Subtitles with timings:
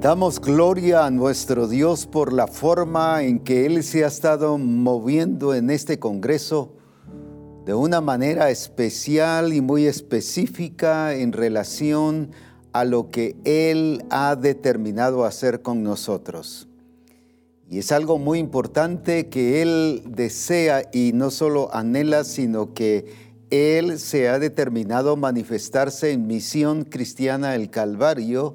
[0.00, 5.56] Damos gloria a nuestro Dios por la forma en que Él se ha estado moviendo
[5.56, 6.72] en este Congreso
[7.66, 12.30] de una manera especial y muy específica en relación
[12.72, 16.68] a lo que Él ha determinado hacer con nosotros.
[17.68, 23.04] Y es algo muy importante que Él desea y no solo anhela, sino que
[23.50, 28.54] Él se ha determinado manifestarse en misión cristiana el Calvario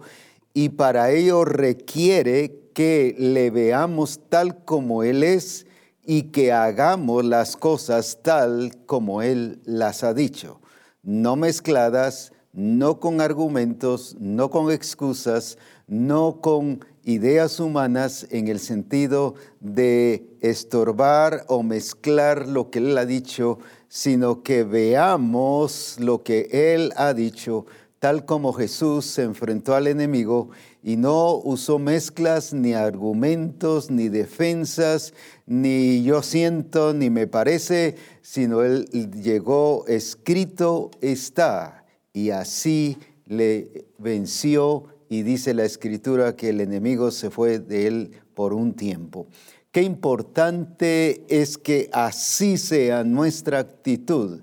[0.53, 5.65] y para ello requiere que le veamos tal como Él es
[6.05, 10.59] y que hagamos las cosas tal como Él las ha dicho,
[11.01, 15.57] no mezcladas, no con argumentos, no con excusas,
[15.87, 23.05] no con ideas humanas en el sentido de estorbar o mezclar lo que Él ha
[23.05, 27.65] dicho, sino que veamos lo que Él ha dicho
[28.03, 30.49] tal como Jesús se enfrentó al enemigo
[30.83, 35.13] y no usó mezclas, ni argumentos, ni defensas,
[35.45, 38.89] ni yo siento, ni me parece, sino él
[39.23, 47.29] llegó escrito está y así le venció y dice la escritura que el enemigo se
[47.29, 49.27] fue de él por un tiempo.
[49.71, 54.41] Qué importante es que así sea nuestra actitud.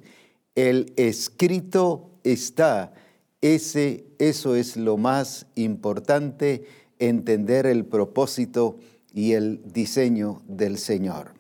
[0.55, 2.95] El escrito está
[3.41, 6.65] eso es lo más importante,
[6.99, 8.79] entender el propósito
[9.13, 11.33] y el diseño del Señor.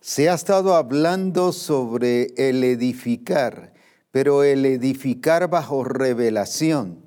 [0.00, 3.72] Se ha estado hablando sobre el edificar,
[4.10, 6.98] pero el edificar bajo revelación,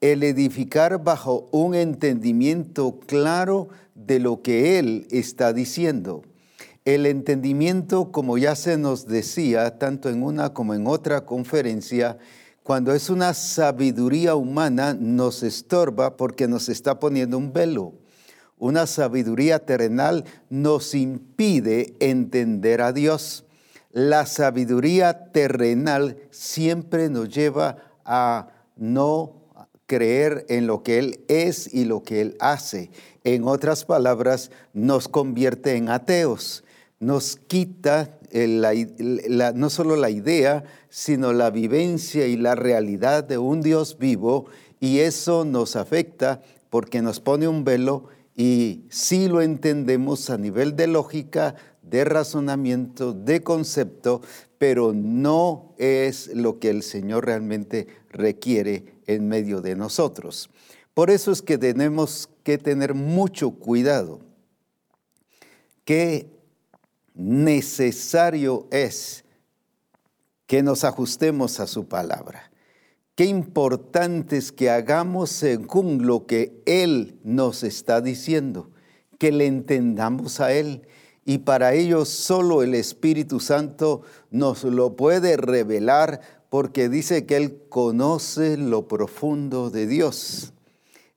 [0.00, 6.22] el edificar bajo un entendimiento claro de lo que Él está diciendo.
[6.84, 12.18] El entendimiento, como ya se nos decía, tanto en una como en otra conferencia,
[12.62, 17.94] cuando es una sabiduría humana, nos estorba porque nos está poniendo un velo.
[18.56, 23.44] Una sabiduría terrenal nos impide entender a Dios.
[23.90, 29.42] La sabiduría terrenal siempre nos lleva a no
[29.86, 32.90] creer en lo que Él es y lo que Él hace.
[33.24, 36.62] En otras palabras, nos convierte en ateos,
[37.00, 43.98] nos quita no solo la idea, sino la vivencia y la realidad de un Dios
[43.98, 44.46] vivo
[44.80, 50.74] y eso nos afecta porque nos pone un velo y sí lo entendemos a nivel
[50.74, 54.22] de lógica, de razonamiento, de concepto,
[54.56, 60.48] pero no es lo que el Señor realmente requiere en medio de nosotros.
[60.94, 64.20] Por eso es que tenemos que tener mucho cuidado.
[65.84, 66.31] que
[67.14, 69.24] necesario es
[70.46, 72.50] que nos ajustemos a su palabra.
[73.14, 78.70] Qué importante es que hagamos según lo que Él nos está diciendo,
[79.18, 80.86] que le entendamos a Él.
[81.24, 87.62] Y para ello solo el Espíritu Santo nos lo puede revelar porque dice que Él
[87.68, 90.52] conoce lo profundo de Dios.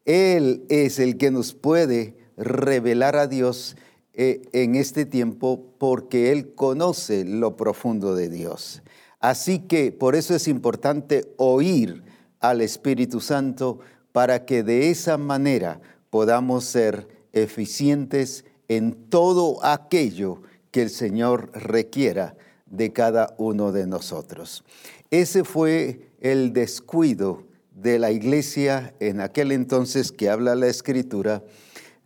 [0.06, 3.76] Él es el que nos puede revelar a Dios
[4.18, 8.82] eh, en este tiempo porque Él conoce lo profundo de Dios.
[9.20, 12.04] Así que por eso es importante oír
[12.40, 13.80] al Espíritu Santo
[14.12, 22.38] para que de esa manera podamos ser eficientes en todo aquello que el Señor requiera
[22.66, 24.64] de cada uno de nosotros.
[25.12, 27.44] Ese fue el descuido
[27.74, 31.44] de la iglesia en aquel entonces que habla la Escritura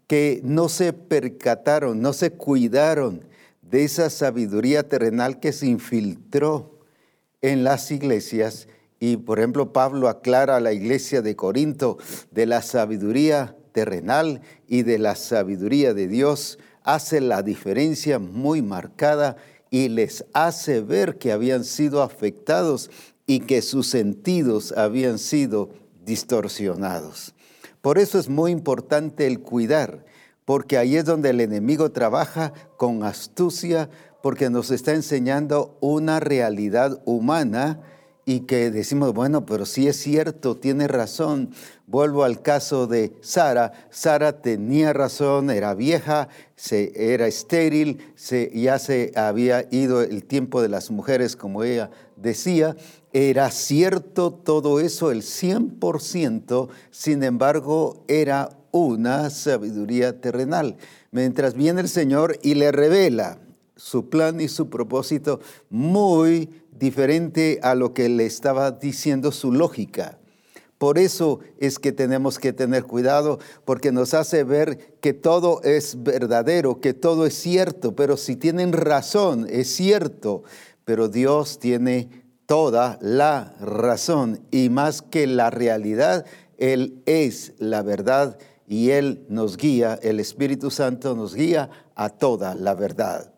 [0.10, 3.26] que no se percataron, no se cuidaron
[3.62, 6.80] de esa sabiduría terrenal que se infiltró
[7.42, 8.68] en las iglesias.
[9.00, 12.00] Y por ejemplo, Pablo aclara a la iglesia de Corinto
[12.32, 19.38] de la sabiduría terrenal y de la sabiduría de Dios, hace la diferencia muy marcada
[19.70, 22.90] y les hace ver que habían sido afectados
[23.28, 25.70] y que sus sentidos habían sido
[26.04, 27.36] distorsionados.
[27.82, 30.06] Por eso es muy importante el cuidar,
[30.46, 33.90] porque ahí es donde el enemigo trabaja con astucia,
[34.22, 37.80] porque nos está enseñando una realidad humana
[38.26, 41.50] y que decimos, bueno, pero sí es cierto, tiene razón.
[41.88, 43.72] Vuelvo al caso de Sara.
[43.90, 50.62] Sara tenía razón, era vieja, se, era estéril, se, ya se había ido el tiempo
[50.62, 51.90] de las mujeres, como ella
[52.22, 52.76] decía.
[53.12, 60.78] Era cierto todo eso, el 100%, sin embargo, era una sabiduría terrenal.
[61.12, 63.40] Mientras viene el Señor y le revela
[63.76, 65.40] su plan y su propósito
[65.70, 70.20] muy diferente a lo que le estaba diciendo su lógica.
[70.78, 76.02] Por eso es que tenemos que tener cuidado, porque nos hace ver que todo es
[76.04, 80.44] verdadero, que todo es cierto, pero si tienen razón, es cierto,
[80.90, 82.10] pero Dios tiene
[82.48, 86.26] toda la razón y más que la realidad,
[86.58, 92.56] Él es la verdad y Él nos guía, el Espíritu Santo nos guía a toda
[92.56, 93.32] la verdad.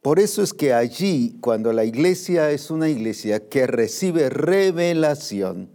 [0.00, 5.68] Por eso es que allí, cuando la iglesia es una iglesia que recibe revelación,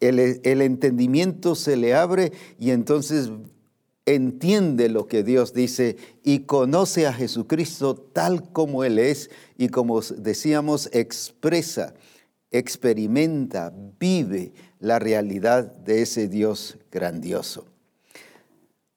[0.00, 0.18] el,
[0.62, 3.30] entendimiento se le abre y entonces
[4.06, 10.00] entiende lo que Dios dice y conoce a Jesucristo tal como Él es y como
[10.00, 11.94] decíamos, expresa,
[12.52, 17.66] experimenta, vive la realidad de ese Dios grandioso.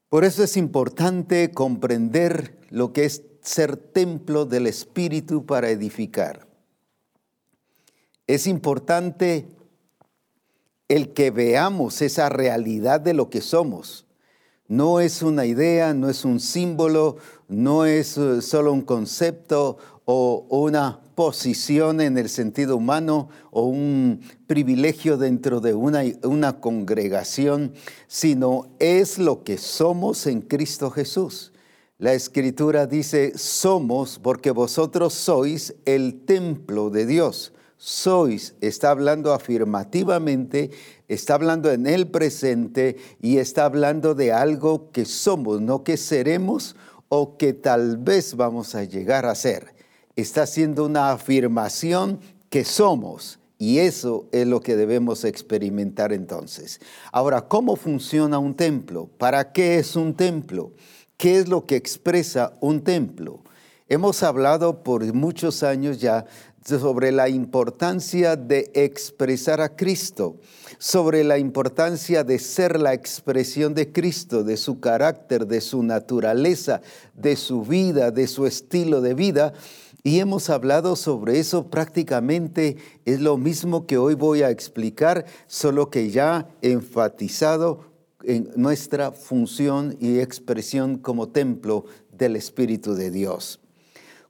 [0.10, 6.48] Por eso es importante comprender lo que es ser templo del Espíritu para edificar.
[8.28, 9.48] Es importante
[10.88, 14.06] el que veamos esa realidad de lo que somos.
[14.70, 17.18] No es una idea, no es un símbolo,
[17.48, 24.22] no es eh, solo un concepto o una posición en el sentido humano o un
[24.46, 27.74] privilegio dentro de una, una congregación,
[28.08, 31.52] sino es lo que somos en Cristo Jesús.
[31.98, 40.70] La escritura dice, somos porque vosotros sois el templo de Dios sois, está hablando afirmativamente,
[41.10, 46.78] está hablando en el presente y está hablando de algo que somos, no que seremos
[47.10, 49.74] o que tal vez vamos a llegar a ser.
[50.16, 52.20] Está haciendo una afirmación
[52.50, 53.40] que somos.
[53.62, 56.80] Y eso es lo que debemos experimentar entonces.
[57.12, 59.10] Ahora, ¿cómo funciona un templo?
[59.18, 60.72] ¿Para qué es un templo?
[61.18, 63.42] ¿Qué es lo que expresa un templo?
[63.90, 66.26] Hemos hablado por muchos años ya
[66.78, 70.38] sobre la importancia de expresar a Cristo,
[70.78, 76.82] sobre la importancia de ser la expresión de Cristo, de su carácter, de su naturaleza,
[77.16, 79.54] de su vida, de su estilo de vida.
[80.04, 85.90] Y hemos hablado sobre eso prácticamente, es lo mismo que hoy voy a explicar, solo
[85.90, 87.90] que ya enfatizado
[88.24, 93.60] en nuestra función y expresión como templo del Espíritu de Dios.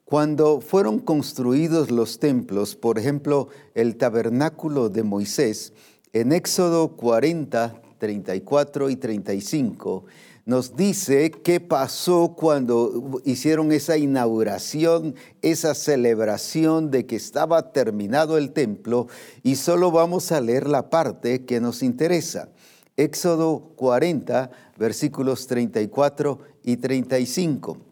[0.09, 5.71] Cuando fueron construidos los templos, por ejemplo, el tabernáculo de Moisés,
[6.13, 10.05] en Éxodo 40, 34 y 35,
[10.47, 15.13] nos dice qué pasó cuando hicieron esa inauguración,
[15.43, 19.05] esa celebración de que estaba terminado el templo
[19.43, 22.49] y solo vamos a leer la parte que nos interesa.
[22.97, 27.88] Éxodo 40, versículos 34 y 35.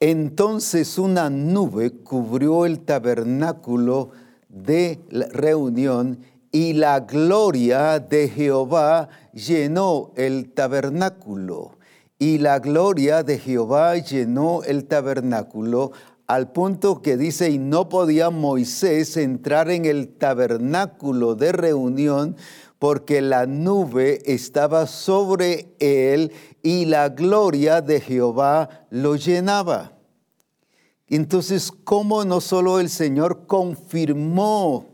[0.00, 4.10] Entonces una nube cubrió el tabernáculo
[4.48, 5.00] de
[5.32, 6.18] reunión
[6.52, 11.78] y la gloria de Jehová llenó el tabernáculo.
[12.18, 15.92] Y la gloria de Jehová llenó el tabernáculo
[16.26, 22.36] al punto que dice, y no podía Moisés entrar en el tabernáculo de reunión
[22.78, 26.32] porque la nube estaba sobre él
[26.66, 29.92] y la gloria de Jehová lo llenaba.
[31.06, 34.88] Entonces, ¿cómo no solo el Señor confirmó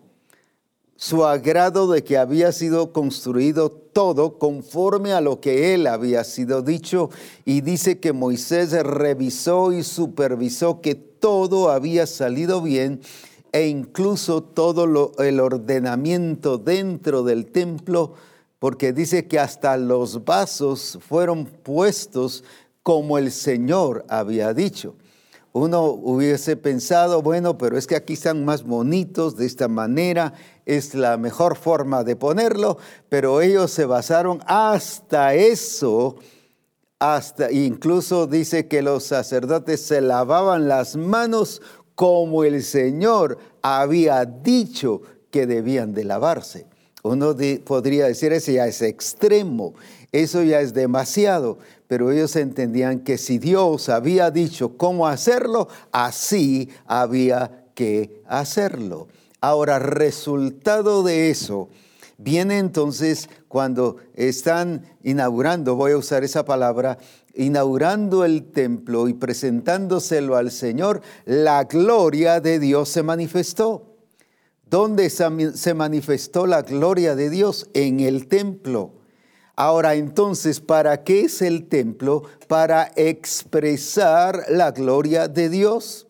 [0.97, 6.61] su agrado de que había sido construido todo conforme a lo que él había sido
[6.61, 7.09] dicho
[7.47, 13.00] y dice que Moisés revisó y supervisó que todo había salido bien
[13.50, 18.12] e incluso todo el ordenamiento dentro del templo,
[18.62, 22.45] porque dice que hasta los vasos fueron puestos
[22.85, 24.95] como el Señor había dicho.
[25.50, 30.95] Uno hubiese pensado, bueno, pero es que aquí están más bonitos, de esta manera es
[30.95, 32.78] la mejor forma de ponerlo,
[33.09, 36.14] pero ellos se basaron hasta eso,
[37.00, 41.62] hasta incluso dice que los sacerdotes se lavaban las manos
[41.97, 45.02] como el Señor había dicho
[45.33, 46.71] que debían de lavarse.
[47.02, 49.75] Uno podría decir, ese ya es extremo,
[50.12, 56.68] eso ya es demasiado, pero ellos entendían que si Dios había dicho cómo hacerlo, así
[56.87, 59.09] había que hacerlo.
[59.40, 61.68] Ahora, resultado de eso,
[62.18, 66.99] viene entonces cuando están inaugurando, voy a usar esa palabra,
[67.35, 73.91] inaugurando el templo y presentándoselo al Señor, la gloria de Dios se manifestó.
[74.73, 77.69] ¿Dónde se manifestó la gloria de Dios?
[77.75, 78.95] En el templo.
[79.55, 82.23] Ahora entonces, ¿para qué es el templo?
[82.49, 86.07] Para expresar la gloria de Dios.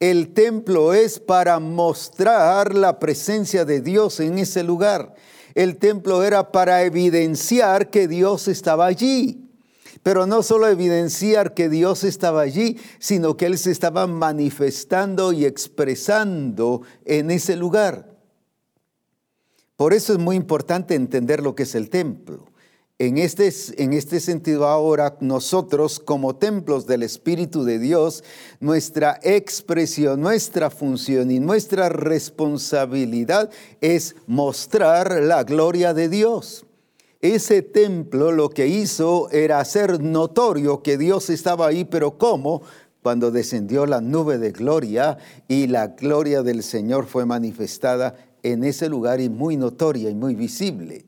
[0.00, 5.14] El templo es para mostrar la presencia de Dios en ese lugar.
[5.54, 9.41] El templo era para evidenciar que Dios estaba allí.
[10.02, 15.44] Pero no solo evidenciar que Dios estaba allí, sino que Él se estaba manifestando y
[15.44, 18.12] expresando en ese lugar.
[19.76, 22.46] Por eso es muy importante entender lo que es el templo.
[22.98, 28.22] En este, en este, sentido ahora nosotros como templos del Espíritu de Dios,
[28.60, 36.64] nuestra expresión, nuestra función y nuestra responsabilidad es mostrar la gloria de Dios.
[37.22, 42.62] Ese templo lo que hizo era hacer notorio que Dios estaba ahí, pero ¿cómo?
[43.00, 48.88] Cuando descendió la nube de gloria y la gloria del Señor fue manifestada en ese
[48.88, 51.06] lugar y muy notoria y muy visible.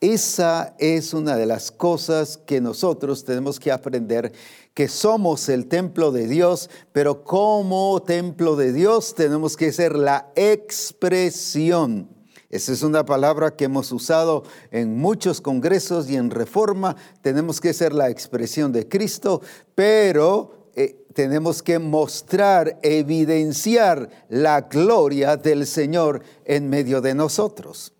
[0.00, 4.32] Esa es una de las cosas que nosotros tenemos que aprender,
[4.72, 10.32] que somos el templo de Dios, pero como templo de Dios tenemos que ser la
[10.34, 12.08] expresión.
[12.52, 16.96] Esa es una palabra que hemos usado en muchos congresos y en reforma.
[17.22, 19.40] Tenemos que ser la expresión de Cristo,
[19.74, 27.94] pero eh, tenemos que mostrar, evidenciar la gloria del Señor en medio de nosotros.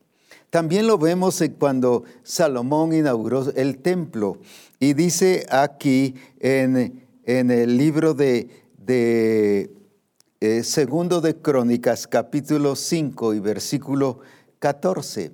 [0.51, 4.37] También lo vemos cuando Salomón inauguró el templo.
[4.79, 8.51] Y dice aquí en, el libro de,
[8.87, 14.21] eh, Segundo de Crónicas, capítulo 5 y versículo
[14.63, 15.33] 14.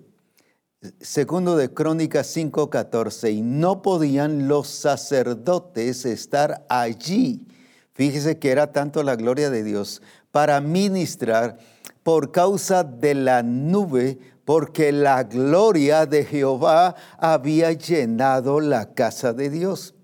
[1.02, 7.47] Segundo de Crónicas 5:14, y no podían los sacerdotes estar allí.
[7.92, 11.58] Fíjese que era tanto la gloria de Dios para ministrar
[12.02, 19.50] por causa de la nube porque la gloria de Jehová había llenado la casa de
[19.50, 19.94] Dios.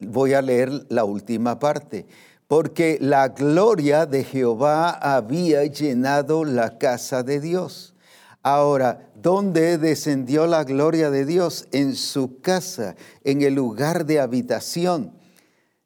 [0.00, 2.06] Voy a leer la última parte.
[2.48, 7.94] Porque la gloria de Jehová había llenado la casa de Dios.
[8.42, 11.68] Ahora, ¿dónde descendió la gloria de Dios?
[11.72, 15.12] En su casa, en el lugar de habitación.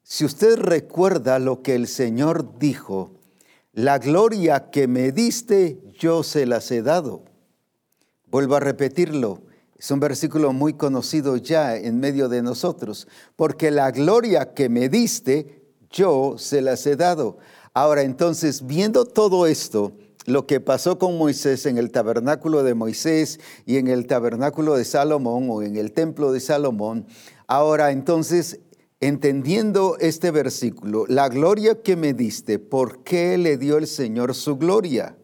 [0.03, 3.11] Si usted recuerda lo que el Señor dijo,
[3.73, 7.23] la gloria que me diste, yo se las he dado.
[8.27, 9.41] Vuelvo a repetirlo.
[9.77, 13.07] Es un versículo muy conocido ya en medio de nosotros.
[13.35, 15.62] Porque la gloria que me diste,
[15.93, 17.37] yo se las he dado.
[17.73, 19.93] Ahora entonces, viendo todo esto,
[20.25, 24.85] lo que pasó con Moisés en el tabernáculo de Moisés y en el tabernáculo de
[24.85, 27.05] Salomón o en el templo de Salomón,
[27.47, 28.59] ahora entonces
[28.99, 34.55] entendiendo este versículo, la gloria que me diste, ¿por qué le dio el Señor su
[34.57, 35.17] gloria?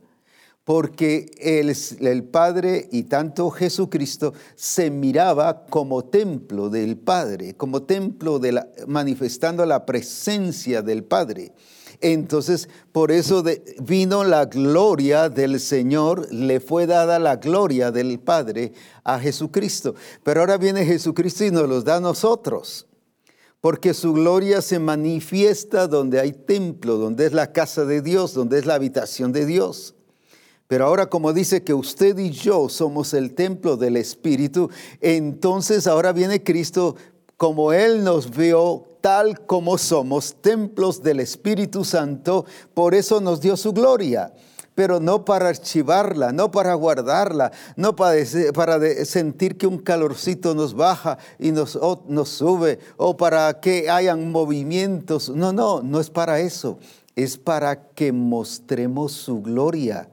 [0.70, 8.52] Porque el, Padre y tanto Jesucristo se miraba como templo del Padre, como templo de
[8.52, 11.54] la, manifestando la presencia del Padre.
[12.02, 13.44] Entonces, por eso
[13.82, 18.74] vino la gloria del Señor, le fue dada la gloria del Padre
[19.04, 19.96] a Jesucristo.
[20.22, 22.86] Pero ahora viene Jesucristo y nos los da a nosotros
[23.60, 28.60] porque su gloria se manifiesta donde hay templo, donde es la casa de Dios, donde
[28.60, 29.96] es la habitación de Dios.
[30.70, 34.70] Pero ahora como dice que usted y yo somos el templo del Espíritu,
[35.02, 36.96] entonces ahora viene Cristo
[37.38, 42.46] como Él nos vio tal como somos, templos del Espíritu Santo,
[42.76, 44.32] por eso nos dio su gloria
[44.76, 48.24] pero no para archivarla, no para guardarla, no para,
[49.04, 55.28] sentir que un calorcito nos baja y nos, nos sube, o para que hayan movimientos.
[55.32, 56.80] No, no, no es para eso.
[57.18, 60.08] Es para que mostremos su gloria,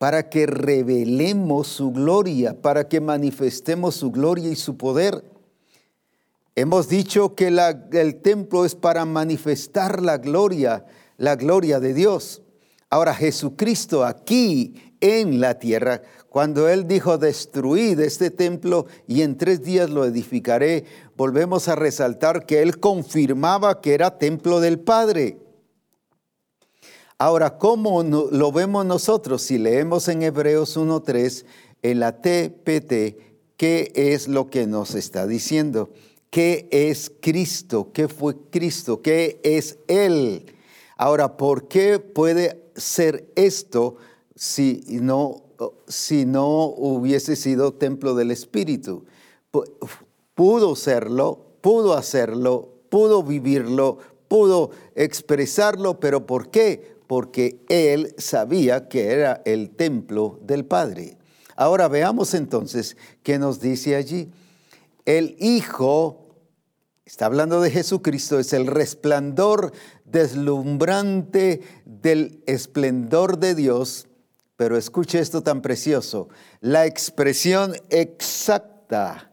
[0.00, 5.22] para que revelemos su gloria, para que manifestemos su gloria y su poder.
[6.54, 7.48] Hemos dicho que
[7.92, 10.86] el templo es para manifestar la gloria,
[11.18, 12.40] la gloria de Dios.
[12.88, 19.62] Ahora Jesucristo aquí en la tierra, cuando Él dijo, destruid este templo y en tres
[19.62, 25.49] días lo edificaré, volvemos a resaltar que Él confirmaba que era templo del Padre.
[27.20, 29.42] Ahora, ¿cómo lo vemos nosotros?
[29.42, 31.44] Si leemos en Hebreos 1.3,
[31.82, 33.20] en la TPT,
[33.58, 35.90] ¿qué es lo que nos está diciendo?
[36.30, 37.90] ¿Qué es Cristo?
[37.92, 39.02] ¿Qué fue Cristo?
[39.02, 40.46] ¿Qué es Él?
[40.96, 43.96] Ahora, ¿por qué puede ser esto
[44.34, 45.42] si no,
[45.88, 49.04] si no hubiese sido templo del Espíritu.
[50.34, 56.98] Pudo serlo, pudo hacerlo, pudo vivirlo, pudo expresarlo, pero ¿por qué?
[57.10, 61.18] Porque él sabía que era el templo del Padre.
[61.56, 64.30] Ahora veamos entonces qué nos dice allí.
[65.04, 66.36] El Hijo,
[67.04, 69.72] está hablando de Jesucristo, es el resplandor
[70.04, 74.06] deslumbrante del esplendor de Dios,
[74.54, 76.28] pero escuche esto tan precioso,
[76.60, 79.32] la expresión exacta,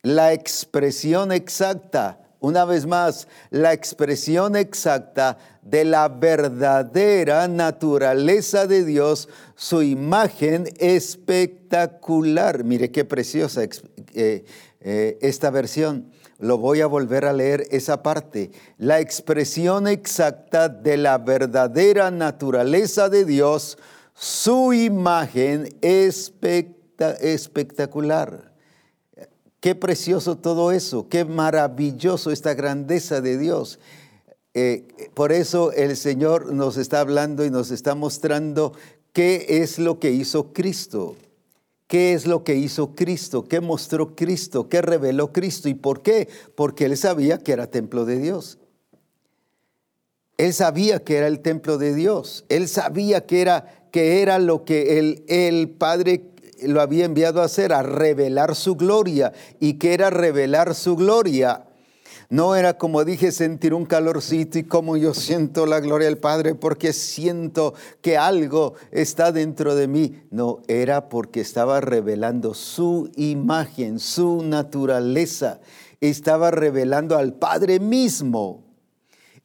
[0.00, 9.28] la expresión exacta, una vez más, la expresión exacta de la verdadera naturaleza de Dios,
[9.54, 12.64] su imagen espectacular.
[12.64, 14.44] Mire qué preciosa eh,
[14.80, 16.10] eh, esta versión.
[16.38, 18.52] Lo voy a volver a leer esa parte.
[18.78, 23.76] La expresión exacta de la verdadera naturaleza de Dios,
[24.14, 28.49] su imagen espectacular.
[29.60, 33.78] Qué precioso todo eso, qué maravilloso esta grandeza de Dios.
[34.54, 38.72] Eh, por eso el Señor nos está hablando y nos está mostrando
[39.12, 41.14] qué es lo que hizo Cristo.
[41.86, 43.48] ¿Qué es lo que hizo Cristo?
[43.48, 44.68] ¿Qué mostró Cristo?
[44.68, 45.68] ¿Qué reveló Cristo?
[45.68, 46.28] ¿Y por qué?
[46.54, 48.58] Porque él sabía que era templo de Dios.
[50.38, 52.44] Él sabía que era el templo de Dios.
[52.48, 56.29] Él sabía que era, que era lo que el, el Padre
[56.66, 59.32] lo había enviado a hacer, a revelar su gloria.
[59.58, 61.64] ¿Y que era revelar su gloria?
[62.30, 66.54] No era como dije sentir un calorcito y como yo siento la gloria del Padre
[66.54, 70.22] porque siento que algo está dentro de mí.
[70.30, 75.60] No, era porque estaba revelando su imagen, su naturaleza.
[76.00, 78.69] Estaba revelando al Padre mismo.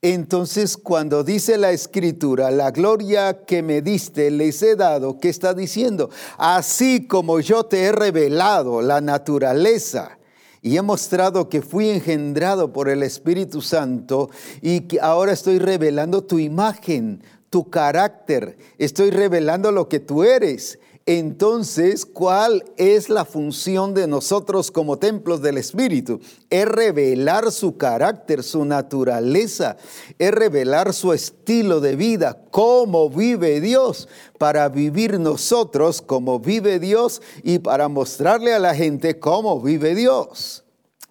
[0.07, 5.55] Entonces, cuando dice la escritura, la gloria que me diste les he dado, ¿qué está
[5.55, 6.11] diciendo?
[6.37, 10.19] Así como yo te he revelado la naturaleza
[10.61, 14.29] y he mostrado que fui engendrado por el Espíritu Santo
[14.61, 20.77] y que ahora estoy revelando tu imagen, tu carácter, estoy revelando lo que tú eres.
[21.07, 26.19] Entonces, ¿cuál es la función de nosotros como templos del Espíritu?
[26.49, 29.77] Es revelar su carácter, su naturaleza,
[30.17, 34.07] es revelar su estilo de vida, cómo vive Dios,
[34.39, 40.65] para vivir nosotros como vive Dios y para mostrarle a la gente cómo vive Dios,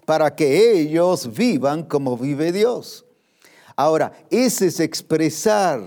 [0.05, 3.05] para que ellos vivan como vive Dios.
[3.77, 5.85] Ahora, ese es expresar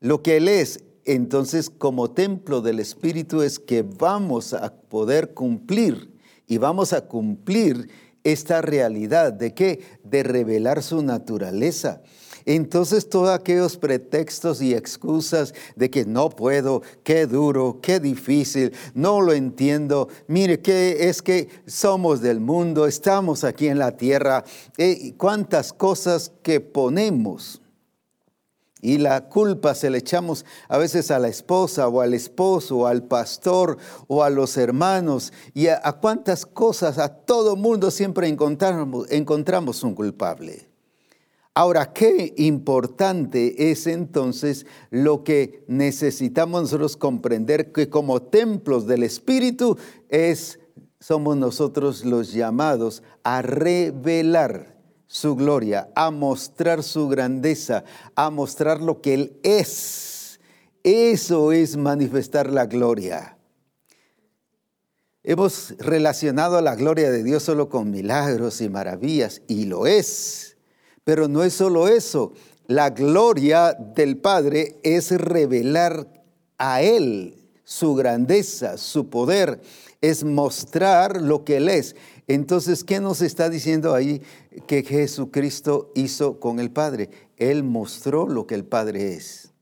[0.00, 6.12] lo que Él es, entonces como templo del Espíritu es que vamos a poder cumplir
[6.46, 7.88] y vamos a cumplir
[8.24, 9.80] esta realidad de qué?
[10.02, 12.02] De revelar su naturaleza.
[12.44, 19.20] Entonces todos aquellos pretextos y excusas de que no puedo, qué duro, qué difícil, no
[19.20, 24.44] lo entiendo, mire que es que somos del mundo, estamos aquí en la tierra,
[24.78, 27.60] eh, cuántas cosas que ponemos
[28.86, 32.86] y la culpa se le echamos a veces a la esposa o al esposo o
[32.86, 39.10] al pastor o a los hermanos y a, cuántas cosas, a todo mundo siempre encontramos,
[39.10, 40.68] encontramos un culpable.
[41.52, 49.76] Ahora, qué importante es entonces lo que necesitamos nosotros comprender que como templos del Espíritu
[50.10, 50.60] es,
[51.00, 54.75] somos nosotros los llamados a revelar
[55.06, 60.40] su gloria, a mostrar su grandeza, a mostrar lo que Él es.
[60.82, 63.36] Eso es manifestar la gloria.
[65.22, 70.56] Hemos relacionado la gloria de Dios solo con milagros y maravillas, y lo es.
[71.02, 72.32] Pero no es solo eso.
[72.68, 76.06] La gloria del Padre es revelar
[76.58, 79.60] a Él su grandeza, su poder,
[80.00, 81.96] es mostrar lo que Él es.
[82.28, 84.20] Entonces, ¿qué nos está diciendo ahí
[84.66, 87.10] que Jesucristo hizo con el Padre?
[87.36, 89.52] Él mostró lo que el Padre es.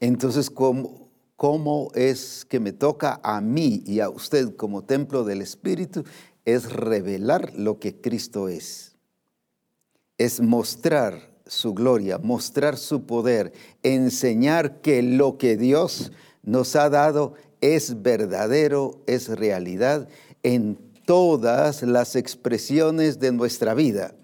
[0.00, 5.42] Entonces, ¿cómo, cómo es que me toca a mí y a usted como templo del
[5.42, 6.04] Espíritu?
[6.46, 8.96] Es revelar lo que Cristo es.
[10.16, 17.34] Es mostrar su gloria, mostrar su poder, enseñar que lo que Dios nos ha dado
[17.60, 20.08] es verdadero, es realidad
[20.42, 24.14] en todas las expresiones de nuestra vida,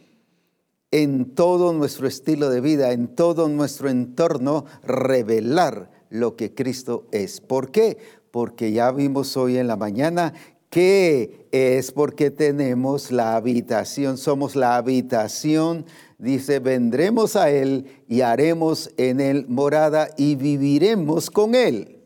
[0.91, 7.41] en todo nuestro estilo de vida, en todo nuestro entorno, revelar lo que Cristo es.
[7.41, 7.97] ¿Por qué?
[8.31, 10.35] Porque ya vimos hoy en la mañana
[10.69, 15.87] que es porque tenemos la habitación, somos la habitación,
[16.19, 22.03] dice, vendremos a Él y haremos en Él morada y viviremos con Él.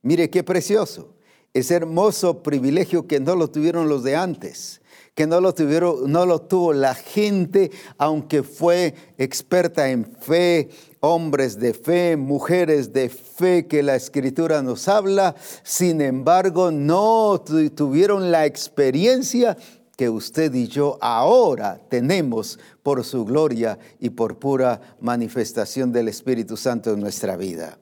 [0.00, 1.11] Mire qué precioso
[1.54, 4.80] ese hermoso privilegio que no lo tuvieron los de antes,
[5.14, 11.58] que no lo, tuvieron, no lo tuvo la gente, aunque fue experta en fe, hombres
[11.58, 17.42] de fe, mujeres de fe que la escritura nos habla, sin embargo no
[17.74, 19.56] tuvieron la experiencia
[19.96, 26.56] que usted y yo ahora tenemos por su gloria y por pura manifestación del Espíritu
[26.56, 27.78] Santo en nuestra vida.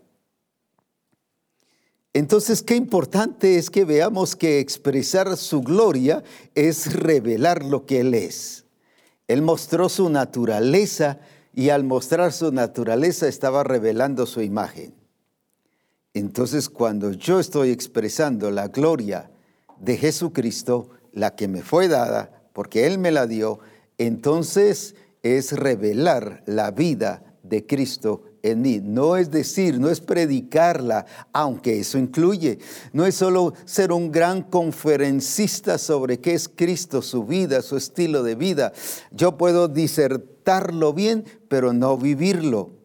[2.13, 8.15] Entonces, qué importante es que veamos que expresar su gloria es revelar lo que Él
[8.15, 8.65] es.
[9.29, 11.21] Él mostró su naturaleza
[11.55, 14.93] y al mostrar su naturaleza estaba revelando su imagen.
[16.13, 19.31] Entonces, cuando yo estoy expresando la gloria
[19.79, 23.61] de Jesucristo, la que me fue dada, porque Él me la dio,
[23.99, 28.81] entonces es revelar la vida de Cristo en mí.
[28.83, 32.59] No es decir, no es predicarla, aunque eso incluye.
[32.93, 38.23] No es solo ser un gran conferencista sobre qué es Cristo, su vida, su estilo
[38.23, 38.73] de vida.
[39.11, 42.81] Yo puedo disertarlo bien, pero no vivirlo.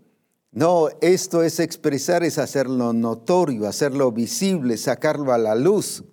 [0.51, 6.05] No, esto es expresar, es hacerlo notorio, hacerlo visible, sacarlo a la luz,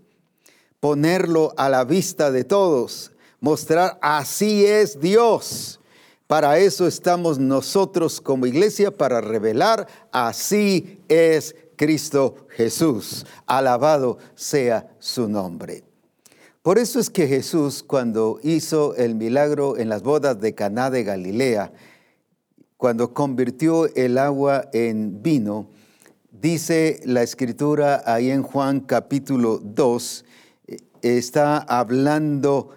[0.80, 5.78] ponerlo a la vista de todos, mostrar así es Dios.
[6.32, 13.26] Para eso estamos nosotros como iglesia, para revelar, así es Cristo Jesús.
[13.44, 15.84] Alabado sea su nombre.
[16.62, 21.04] Por eso es que Jesús, cuando hizo el milagro en las bodas de Caná de
[21.04, 21.70] Galilea,
[22.78, 25.68] cuando convirtió el agua en vino,
[26.30, 30.24] dice la escritura ahí en Juan capítulo 2,
[30.66, 32.70] eh, está hablando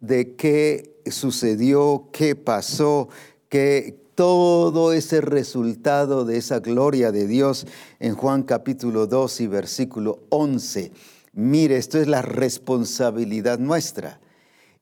[0.00, 3.08] de qué sucedió, qué pasó,
[3.48, 7.66] que todo ese resultado de esa gloria de Dios
[8.00, 10.90] en Juan capítulo 2 y versículo 11.
[11.34, 14.18] Mire, esto es la responsabilidad nuestra.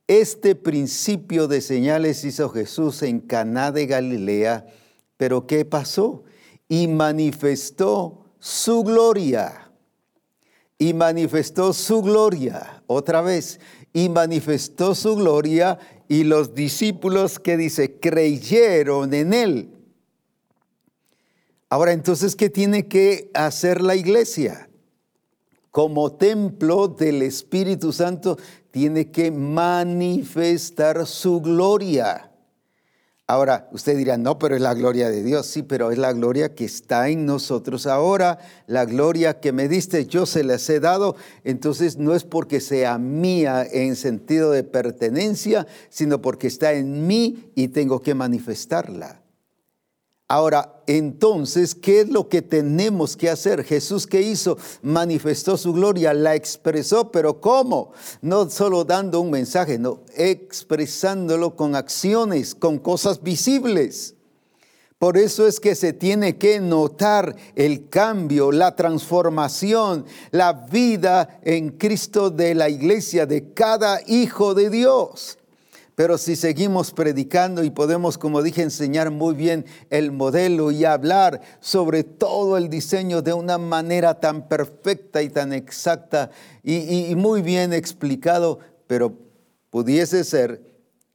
[0.07, 4.67] Este principio de señales hizo Jesús en Caná de Galilea,
[5.17, 6.23] pero ¿qué pasó?
[6.69, 9.73] Y manifestó su gloria.
[10.79, 13.59] Y manifestó su gloria otra vez.
[13.93, 19.69] Y manifestó su gloria y los discípulos que dice, creyeron en él.
[21.69, 24.69] Ahora entonces, ¿qué tiene que hacer la iglesia?
[25.71, 28.39] Como templo del Espíritu Santo,
[28.71, 32.31] tiene que manifestar su gloria.
[33.27, 35.47] Ahora, usted dirá, no, pero es la gloria de Dios.
[35.47, 40.05] Sí, pero es la gloria que está en nosotros ahora, la gloria que me diste,
[40.07, 41.17] yo se las he dado.
[41.43, 47.51] Entonces no es porque sea mía en sentido de pertenencia, sino porque está en mí
[47.55, 49.24] y tengo que manifestarla.
[50.35, 53.63] Ahora, entonces, ¿qué es lo que tenemos que hacer?
[53.63, 54.59] Jesús ¿qué hizo?
[54.83, 57.93] Manifestó su gloria, la expresó, pero ¿cómo?
[58.21, 64.17] No solo dando un mensaje, no, expresándolo con acciones, con cosas visibles.
[64.99, 71.79] Por eso es que se tiene que notar el cambio, la transformación, la vida en
[71.79, 75.39] Cristo de la iglesia, de cada hijo de Dios.
[75.95, 81.41] Pero si seguimos predicando y podemos, como dije, enseñar muy bien el modelo y hablar
[81.61, 86.31] sobre todo el diseño de una manera tan perfecta y tan exacta
[86.65, 89.17] y, muy bien explicado, pero
[89.71, 90.63] pudiese ser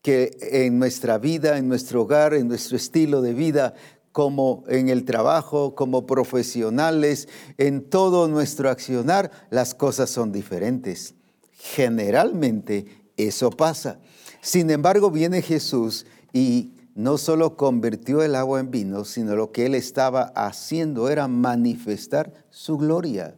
[0.01, 3.73] que en nuestra vida, en nuestro hogar, en nuestro estilo de vida,
[4.13, 11.15] como en el trabajo, como profesionales, en todo nuestro accionar, las cosas son diferentes.
[11.51, 12.85] Generalmente
[13.17, 13.99] eso pasa.
[14.41, 19.65] Sin embargo, viene Jesús y no solo convirtió el agua en vino, sino lo que
[19.65, 23.35] él estaba haciendo era manifestar su gloria,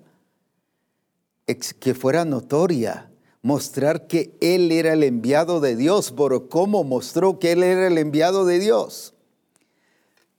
[1.46, 3.12] que fuera notoria,
[3.42, 7.98] mostrar que él era el enviado de Dios, por cómo mostró que él era el
[7.98, 9.14] enviado de Dios.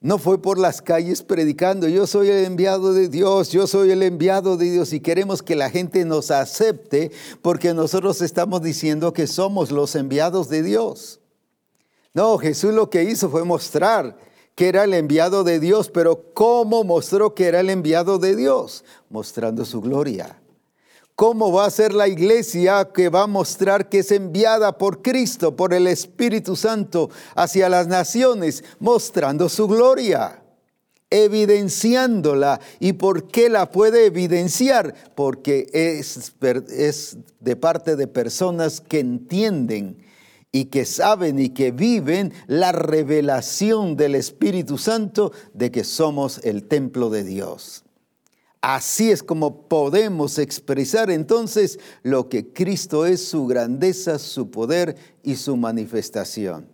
[0.03, 4.03] No fue por las calles predicando, yo soy el enviado de Dios, yo soy el
[4.03, 9.29] enviado de Dios y queremos que la gente nos acepte porque nosotros estamos diciendo que
[9.29, 11.21] somos los enviados de Dios.
[12.15, 14.19] No, Jesús lo que hizo fue mostrar
[14.57, 18.85] que era el enviado de Dios, pero ¿cómo mostró que era el enviado de Dios?
[19.09, 20.42] Mostrando su gloria.
[21.23, 25.55] ¿Cómo va a ser la iglesia que va a mostrar que es enviada por Cristo,
[25.55, 30.43] por el Espíritu Santo, hacia las naciones, mostrando su gloria?
[31.11, 32.59] evidenciándola.
[32.81, 34.95] ¿Y por qué la puede evidenciar?
[35.15, 36.33] Porque es,
[36.71, 39.99] es, de parte de personas que entienden
[40.51, 46.65] y que saben y que viven la revelación del Espíritu Santo de que somos el
[46.65, 47.82] templo de Dios.
[48.63, 55.35] Así es como podemos expresar entonces lo que Cristo es, su grandeza, su poder y
[55.35, 56.69] su manifestación.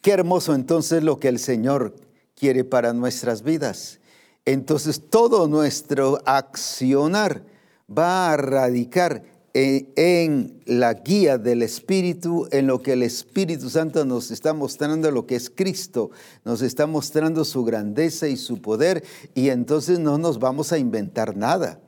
[0.00, 1.94] Qué hermoso entonces lo que el Señor
[2.34, 4.00] quiere para nuestras vidas.
[4.46, 7.44] Entonces todo nuestro accionar
[7.86, 9.22] va a radicar
[9.54, 15.26] en, la guía del Espíritu, en lo que el Espíritu Santo nos está mostrando, lo
[15.26, 16.10] que es Cristo,
[16.44, 21.36] nos está mostrando su grandeza y su poder, y entonces no nos vamos a inventar
[21.36, 21.80] nada.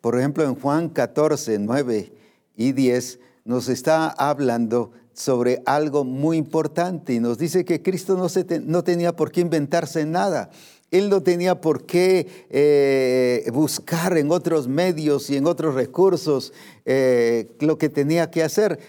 [0.00, 2.12] Por ejemplo, en Juan 14, 9
[2.56, 8.28] y 10 nos está hablando sobre algo muy importante y nos dice que Cristo no,
[8.28, 10.50] se no tenía por qué inventarse nada.
[10.90, 16.52] Él no tenía por qué eh, buscar en otros medios y en otros recursos
[16.84, 18.80] eh, lo que tenía que hacer.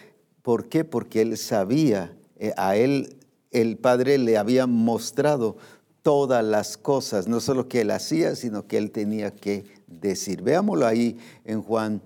[0.42, 0.84] ¿Por qué?
[0.84, 3.18] Porque él sabía, eh, a él
[3.52, 5.58] el Padre le había mostrado
[6.02, 10.42] todas las cosas, no solo que él hacía, sino que él tenía que decir.
[10.42, 12.02] Veámoslo ahí en Juan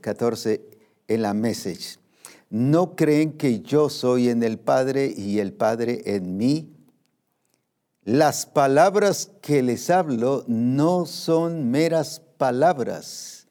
[0.00, 0.60] 14,
[1.06, 1.98] en la message.
[2.50, 6.75] No creen que yo soy en el Padre y el Padre en mí
[8.06, 13.48] las palabras que les hablo no son meras palabras.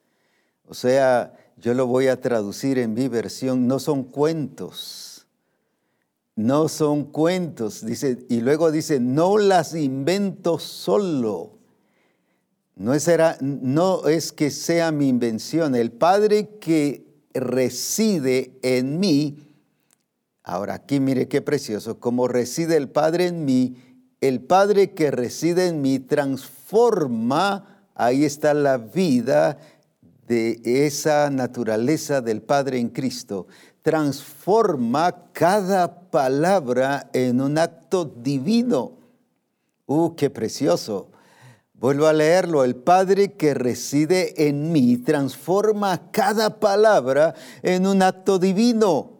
[0.65, 5.27] O sea, yo lo voy a traducir en mi versión, no son cuentos.
[6.37, 11.57] No son cuentos, dice, y luego dice, no las invento solo.
[12.77, 13.09] No es,
[13.41, 15.75] no es que sea mi invención.
[15.75, 19.49] El Padre que reside en mí,
[20.43, 23.75] ahora aquí mire qué precioso, como reside el Padre en mí,
[24.21, 29.57] el Padre que reside en mí transforma, ahí está la vida
[30.27, 33.47] de esa naturaleza del Padre en Cristo,
[33.81, 38.93] transforma cada palabra en un acto divino.
[39.85, 41.11] ¡Uh, qué precioso!
[41.73, 42.63] Vuelvo a leerlo.
[42.63, 49.14] El Padre que reside en mí transforma cada palabra en un acto divino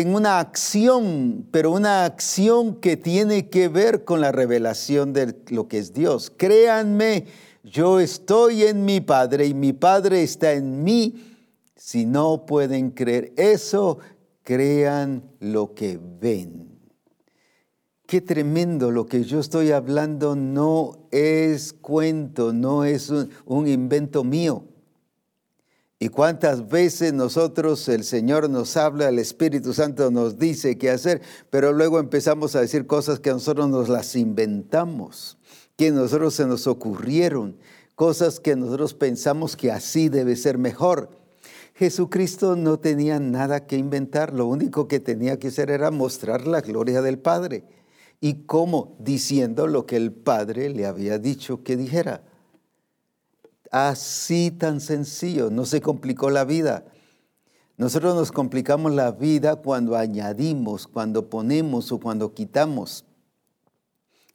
[0.00, 5.68] en una acción, pero una acción que tiene que ver con la revelación de lo
[5.68, 6.32] que es Dios.
[6.34, 7.26] Créanme,
[7.62, 11.36] yo estoy en mi Padre y mi Padre está en mí.
[11.76, 13.98] Si no pueden creer eso,
[14.42, 16.70] crean lo que ven.
[18.06, 24.24] Qué tremendo lo que yo estoy hablando no es cuento, no es un, un invento
[24.24, 24.64] mío.
[26.02, 31.22] Y cuántas veces nosotros, el Señor nos habla, el Espíritu Santo nos dice qué hacer,
[31.48, 35.38] pero luego empezamos a decir cosas que nosotros nos las inventamos,
[35.76, 37.56] que nosotros se nos ocurrieron,
[37.94, 41.08] cosas que nosotros pensamos que así debe ser mejor.
[41.76, 46.62] Jesucristo no tenía nada que inventar, lo único que tenía que hacer era mostrar la
[46.62, 47.62] gloria del Padre.
[48.20, 48.96] ¿Y cómo?
[48.98, 52.24] Diciendo lo que el Padre le había dicho que dijera.
[53.72, 56.84] Así tan sencillo, no se complicó la vida.
[57.78, 63.06] Nosotros nos complicamos la vida cuando añadimos, cuando ponemos o cuando quitamos,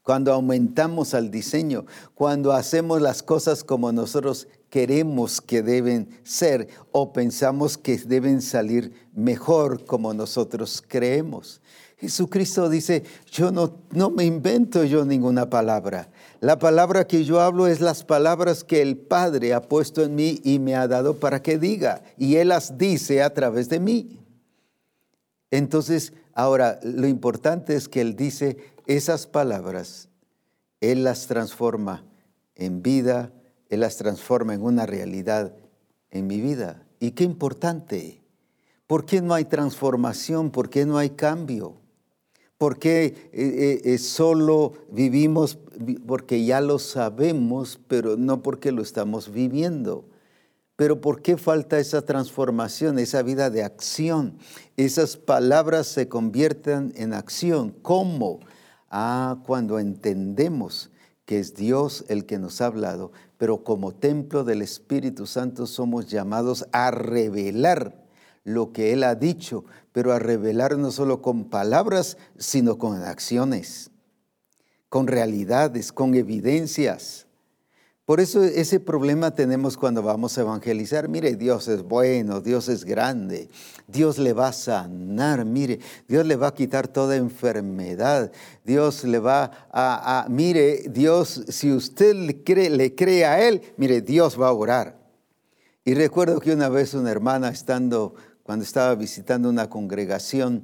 [0.02, 7.14] cuando aumentamos al diseño, cuando hacemos las cosas como nosotros queremos que deben ser o
[7.14, 11.62] pensamos que deben salir mejor como nosotros creemos.
[12.00, 16.10] Jesucristo dice, yo no, no me invento yo ninguna palabra.
[16.40, 20.40] La palabra que yo hablo es las palabras que el Padre ha puesto en mí
[20.44, 22.04] y me ha dado para que diga.
[22.18, 24.20] Y Él las dice a través de mí.
[25.50, 30.10] Entonces, ahora, lo importante es que Él dice esas palabras,
[30.80, 32.04] Él las transforma
[32.56, 33.32] en vida,
[33.70, 35.56] Él las transforma en una realidad
[36.12, 36.84] en mi vida.
[37.00, 38.22] Y qué importante.
[38.86, 40.52] ¿Por qué no hay transformación?
[40.52, 41.76] ¿Por qué no hay cambio?
[42.58, 45.60] ¿Por qué eh, eh, solo vivimos
[46.08, 50.06] porque ya lo sabemos, pero no porque lo estamos viviendo?
[50.76, 54.38] Pero ¿por qué falta esa transformación, esa vida de acción?
[54.76, 57.76] Esas palabras se convierten en acción.
[57.82, 58.40] ¿Cómo?
[58.90, 60.92] Ah, cuando entendemos
[61.26, 66.08] que es Dios el que nos ha hablado, pero como templo del Espíritu Santo somos
[66.08, 68.08] llamados a revelar
[68.44, 69.66] lo que Él ha dicho,
[69.98, 73.90] pero a revelar no solo con palabras, sino con acciones,
[74.90, 77.26] con realidades, con evidencias.
[78.06, 81.10] Por eso ese problema tenemos cuando vamos a evangelizar.
[81.10, 83.50] Mire, Dios es bueno, Dios es grande,
[83.88, 88.32] Dios le va a sanar, mire, Dios le va a quitar toda enfermedad,
[88.64, 94.02] Dios le va a, mire, Dios, si usted le cree, le cree a Él, mire,
[94.02, 94.96] Dios va a orar.
[95.88, 98.14] Y recuerdo que una vez una hermana estando
[98.48, 100.64] cuando estaba visitando una congregación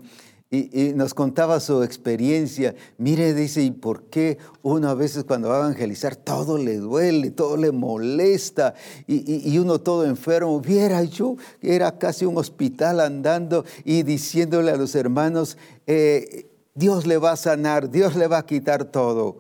[0.50, 2.76] y, nos contaba su experiencia.
[2.98, 7.32] Mire, dice, ¿y por qué uno a veces cuando va a evangelizar todo le duele,
[7.32, 8.74] todo le molesta
[9.06, 10.62] y, uno todo enfermo?
[10.62, 17.18] Viera, yo era casi un hospital andando y diciéndole a los hermanos, eh, Dios le
[17.18, 19.40] va a sanar, Dios le va a quitar todo.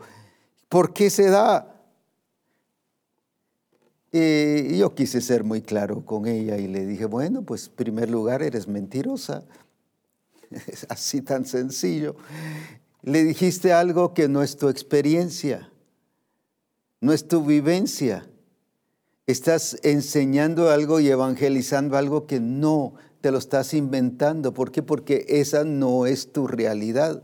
[0.67, 1.72] ¿Por qué se da?
[4.15, 8.11] Y yo quise ser muy claro con ella y le dije, bueno, pues en primer
[8.11, 9.43] lugar eres mentirosa.
[10.67, 12.15] Es así tan sencillo.
[13.01, 15.71] Le dijiste algo que no es tu experiencia,
[17.01, 18.29] no es tu vivencia.
[19.25, 24.53] Estás enseñando algo y evangelizando algo que no te lo estás inventando.
[24.53, 24.83] ¿Por qué?
[24.83, 27.23] Porque esa no es tu realidad.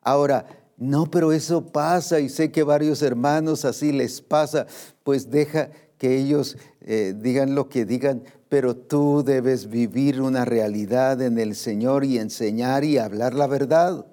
[0.00, 0.46] Ahora,
[0.78, 4.66] no, pero eso pasa y sé que varios hermanos así les pasa.
[5.02, 5.70] Pues deja
[6.04, 11.54] que ellos eh, digan lo que digan, pero tú debes vivir una realidad en el
[11.54, 14.04] Señor y enseñar y hablar la verdad.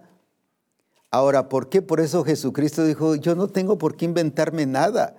[1.10, 1.82] Ahora, ¿por qué?
[1.82, 5.18] Por eso Jesucristo dijo, yo no tengo por qué inventarme nada.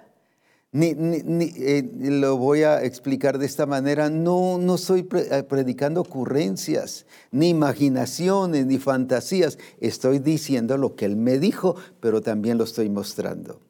[0.70, 7.04] Ni, eh, lo voy a explicar de esta manera, no, no estoy eh, predicando ocurrencias,
[7.30, 9.58] ni imaginaciones, ni fantasías.
[9.78, 13.60] Estoy diciendo lo que Él me dijo, pero también lo estoy mostrando.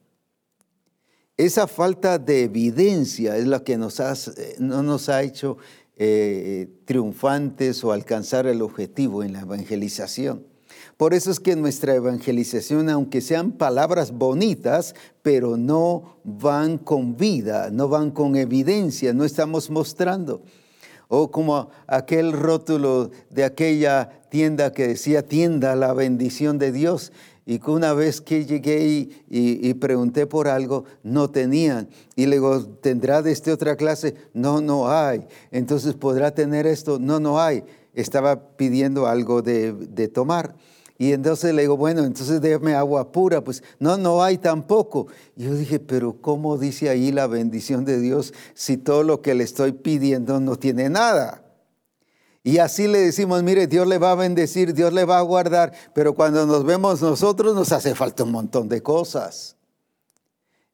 [1.36, 5.56] Esa falta de evidencia es lo que nos eh, no nos ha hecho
[6.84, 10.44] triunfantes o alcanzar el objetivo en la evangelización.
[10.96, 17.70] Por eso es que nuestra evangelización, aunque sean palabras bonitas, pero no van con vida,
[17.70, 20.42] no van con evidencia, no estamos mostrando.
[21.08, 27.12] O como aquel rótulo de aquella tienda que decía tienda la bendición de Dios.
[27.44, 31.88] Y que una vez que llegué y, pregunté por algo, no tenían.
[32.14, 34.14] Y le digo, ¿tendrá de este otra clase?
[34.32, 35.26] No, no hay.
[35.50, 36.98] Entonces, ¿podrá tener esto?
[37.00, 37.64] No, no hay.
[37.94, 40.54] Estaba pidiendo algo de, de tomar.
[40.98, 43.42] Y entonces le digo, bueno, entonces déjame agua pura.
[43.42, 45.08] Pues no, no hay tampoco.
[45.34, 49.34] Y yo dije, pero ¿cómo dice ahí la bendición de Dios si todo lo que
[49.34, 51.42] le estoy pidiendo no tiene nada?
[52.44, 55.72] Y así le decimos, mire, Dios le va a bendecir, Dios le va a guardar,
[55.94, 59.56] pero cuando nos vemos nosotros nos hace falta un montón de cosas.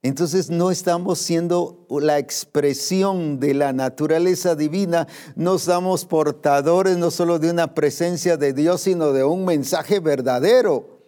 [0.01, 7.39] Entonces no estamos siendo la expresión de la naturaleza divina, no somos portadores no solo
[7.39, 11.01] de una presencia de Dios, sino de un mensaje verdadero.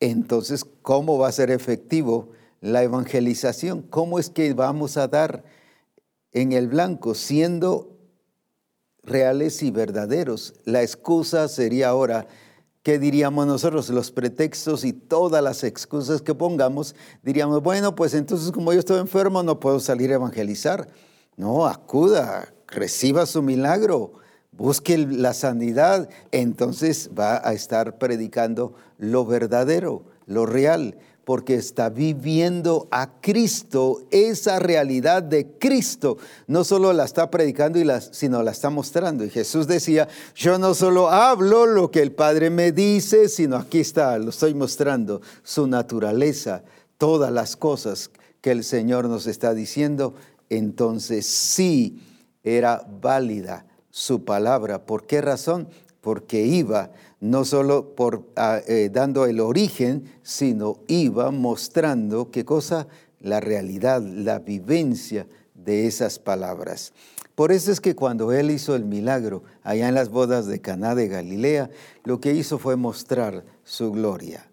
[0.00, 3.82] Entonces, ¿cómo va a ser efectivo la evangelización?
[3.82, 5.44] ¿Cómo es que vamos a dar
[6.32, 7.91] en el blanco siendo
[9.02, 10.54] reales y verdaderos?
[10.64, 12.26] La excusa sería ahora,
[12.82, 13.88] ¿qué diríamos nosotros?
[13.90, 19.00] Los pretextos y todas las excusas que pongamos, diríamos, bueno, pues entonces como yo estoy
[19.00, 20.88] enfermo no puedo salir a evangelizar.
[21.36, 24.12] No, acuda, reciba su milagro,
[24.52, 32.88] busque la sanidad, entonces va a estar predicando lo verdadero, lo real porque está viviendo
[32.90, 36.18] a Cristo, esa realidad de Cristo.
[36.46, 39.24] No solo la está predicando, y sino la está mostrando.
[39.24, 43.80] Y Jesús decía, yo no solo hablo lo que el Padre me dice, sino aquí
[43.80, 46.64] está, lo estoy mostrando, su naturaleza,
[46.98, 50.14] todas las cosas que el Señor nos está diciendo.
[50.50, 52.00] Entonces sí
[52.42, 54.84] era válida su palabra.
[54.84, 55.68] ¿Por qué razón?
[56.00, 56.90] Porque iba
[57.22, 62.88] no solo por, ah, eh, dando el origen, sino iba mostrando qué cosa,
[63.20, 66.92] la realidad, la vivencia de esas palabras.
[67.36, 70.96] Por eso es que cuando él hizo el milagro allá en las bodas de Caná
[70.96, 71.70] de Galilea,
[72.02, 74.50] lo que hizo fue mostrar su gloria.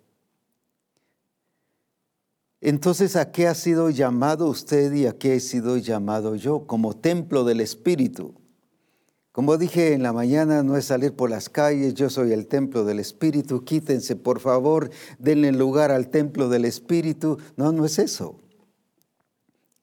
[2.61, 6.67] Entonces, ¿a qué ha sido llamado usted y a qué he sido llamado yo?
[6.67, 8.38] Como templo del Espíritu.
[9.39, 12.83] Como dije en la mañana, no es salir por las calles, yo soy el templo
[12.83, 17.37] del Espíritu, quítense por favor, denle lugar al templo del Espíritu.
[17.55, 18.35] No, no es eso.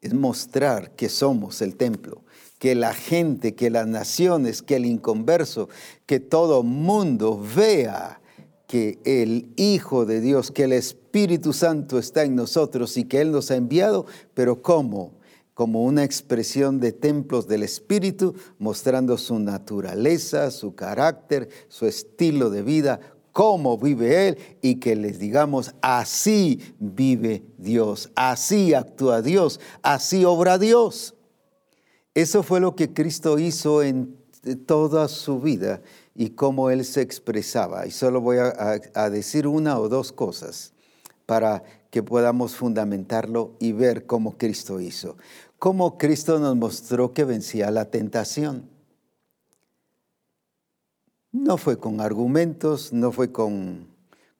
[0.03, 2.23] Es mostrar que somos el templo,
[2.59, 5.71] que la gente, que las naciones, que el inconverso,
[6.05, 8.21] que todo mundo vea
[8.67, 13.33] que el Hijo de Dios, que el Espíritu Santo está en nosotros y que Él
[13.33, 15.13] nos ha enviado, pero ¿cómo?
[15.57, 22.61] Como una expresión de templos del Espíritu, mostrando su naturaleza, su carácter, su estilo de
[22.61, 23.01] vida,
[23.33, 30.59] cómo vive Él y que les digamos, así vive Dios, así actúa Dios, así obra
[30.59, 31.15] Dios.
[32.13, 34.15] Eso fue lo que Cristo hizo en
[34.67, 35.81] toda su vida
[36.15, 37.87] y cómo Él se expresaba.
[37.87, 40.75] Y solo voy a, decir una o dos cosas
[41.25, 45.17] para que podamos fundamentarlo y ver cómo Cristo hizo
[45.59, 48.69] cómo Cristo nos mostró que vencía la tentación.
[51.33, 53.89] No fue con argumentos, no fue con,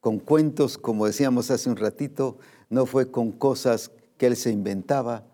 [0.01, 2.39] con cuentos, como decíamos hace un ratito,
[2.71, 5.25] no fue con cosas que él se inventaba,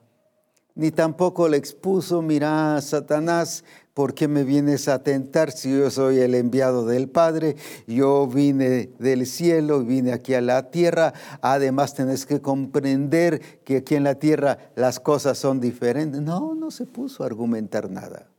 [0.74, 3.64] ni tampoco le expuso, mira, Satanás,
[3.94, 7.56] ¿Por qué me vienes a tentar si yo soy el enviado del Padre?
[7.86, 11.12] Yo vine del cielo, vine aquí a la tierra.
[11.42, 16.22] Además, tenés que comprender que aquí en la tierra las cosas son diferentes.
[16.22, 18.30] No, no se puso a argumentar nada.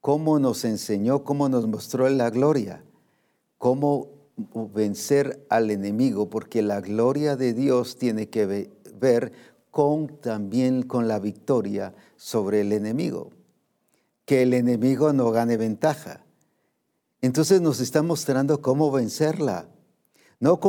[0.00, 2.82] ¿Cómo nos enseñó, cómo nos mostró la gloria?
[3.58, 4.08] ¿Cómo
[4.72, 6.30] vencer al enemigo?
[6.30, 9.32] Porque la gloria de Dios tiene que ver
[9.70, 13.30] con también con la victoria sobre el enemigo
[14.30, 16.24] que el enemigo no gane ventaja.
[17.20, 19.66] Entonces nos está mostrando cómo vencerla.
[20.38, 20.60] No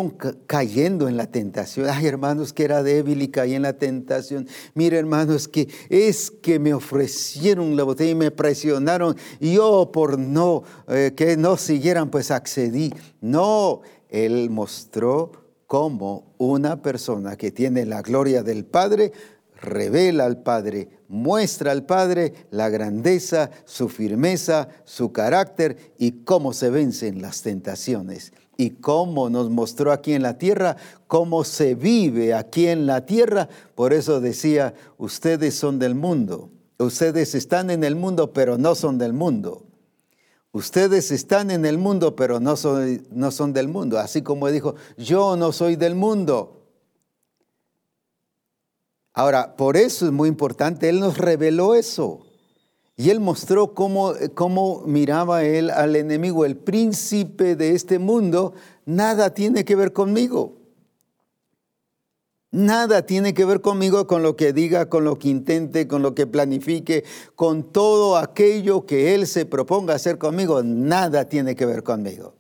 [0.48, 1.88] cayendo en la tentación.
[1.88, 4.48] Ay, hermanos, que era débil y caí en la tentación.
[4.74, 9.16] Mire, hermanos, que es que me ofrecieron la botella y me presionaron.
[9.40, 12.92] Y yo por no, eh, que no siguieran, pues accedí.
[13.22, 15.34] No, Él mostró
[15.68, 19.14] cómo una persona que tiene la gloria del Padre
[19.62, 26.70] revela al Padre, muestra al Padre la grandeza, su firmeza, su carácter y cómo se
[26.70, 32.68] vencen las tentaciones y cómo nos mostró aquí en la tierra, cómo se vive aquí
[32.68, 33.50] en la tierra.
[33.76, 38.98] Por eso decía, ustedes son del mundo, ustedes están en el mundo, pero no son
[38.98, 39.66] del mundo.
[40.54, 43.98] Ustedes están en el mundo, pero no son, no son del mundo.
[43.98, 46.61] Así como dijo, yo no soy del mundo,
[49.14, 52.26] Ahora, por eso es muy importante, Él nos reveló eso.
[52.96, 58.54] Y Él mostró cómo, cómo miraba Él al enemigo, el príncipe de este mundo,
[58.86, 60.62] nada tiene que ver conmigo.
[62.54, 66.14] Nada tiene que ver conmigo con lo que diga, con lo que intente, con lo
[66.14, 70.62] que planifique, con todo aquello que Él se proponga hacer conmigo.
[70.62, 72.36] Nada tiene que ver conmigo.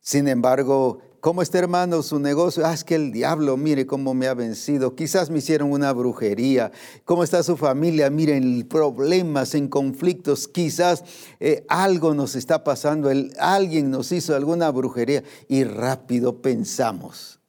[0.00, 2.64] Sin embargo, ¿Cómo está hermano su negocio?
[2.64, 4.94] Ah, es que el diablo, mire cómo me ha vencido.
[4.94, 6.70] Quizás me hicieron una brujería.
[7.04, 8.08] ¿Cómo está su familia?
[8.08, 10.46] Miren, problemas, en conflictos.
[10.46, 11.02] Quizás
[11.40, 13.10] eh, algo nos está pasando.
[13.40, 15.24] Alguien nos hizo alguna brujería.
[15.48, 17.40] Y rápido pensamos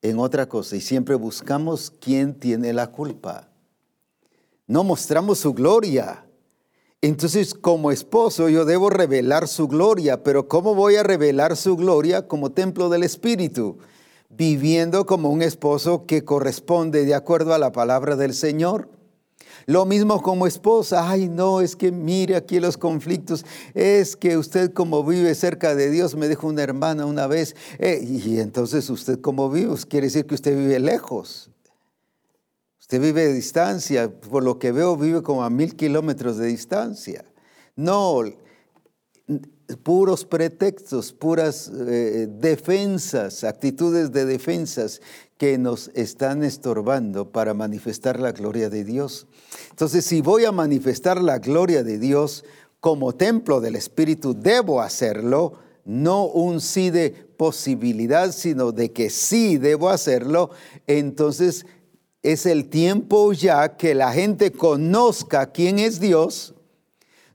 [0.00, 0.76] en otra cosa.
[0.76, 3.50] Y siempre buscamos quién tiene la culpa.
[4.66, 6.24] No mostramos su gloria.
[7.04, 12.26] Entonces, como esposo, yo debo revelar su gloria, pero ¿cómo voy a revelar su gloria
[12.26, 13.76] como templo del Espíritu?
[14.30, 18.88] Viviendo como un esposo que corresponde de acuerdo a la palabra del Señor.
[19.66, 23.44] Lo mismo como esposa, ay no, es que mire aquí los conflictos,
[23.74, 28.02] es que usted como vive cerca de Dios, me dijo una hermana una vez, eh,
[28.02, 31.50] y entonces usted como vive, pues, quiere decir que usted vive lejos.
[32.84, 37.24] Usted vive de distancia, por lo que veo vive como a mil kilómetros de distancia.
[37.76, 38.22] No,
[39.82, 45.00] puros pretextos, puras eh, defensas, actitudes de defensas
[45.38, 49.28] que nos están estorbando para manifestar la gloria de Dios.
[49.70, 52.44] Entonces, si voy a manifestar la gloria de Dios
[52.80, 55.54] como templo del Espíritu, debo hacerlo,
[55.86, 60.50] no un sí de posibilidad, sino de que sí debo hacerlo,
[60.86, 61.64] entonces
[62.24, 66.54] es el tiempo ya que la gente conozca quién es Dios,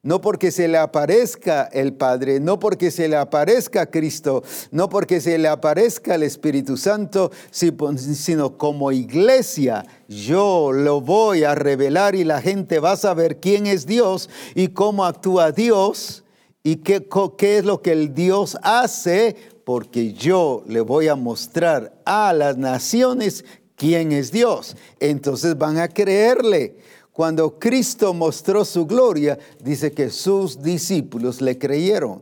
[0.02, 5.22] no porque se le aparezca el Padre, no porque se le aparezca Cristo, no porque
[5.22, 12.24] se le aparezca el Espíritu Santo, sino como iglesia yo lo voy a revelar y
[12.24, 16.24] la gente va a saber quién es Dios y cómo actúa Dios
[16.64, 19.36] y qué, qué es lo que el Dios hace,
[19.66, 23.46] porque yo le voy a mostrar a las naciones
[23.80, 24.76] quién es Dios.
[25.00, 26.76] Entonces van a creerle.
[27.14, 32.22] Cuando Cristo mostró su gloria, dice que sus discípulos le creyeron.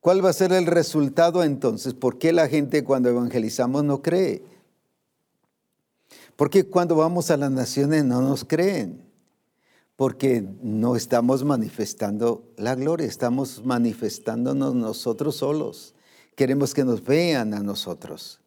[0.00, 1.94] ¿Cuál va a ser el resultado entonces?
[1.94, 4.42] ¿Por qué la gente cuando evangelizamos no cree?
[6.36, 9.02] Porque cuando vamos a las naciones no nos creen.
[9.94, 15.94] Porque no estamos manifestando la gloria, estamos manifestándonos nosotros solos.
[16.34, 18.40] Queremos que nos vean a nosotros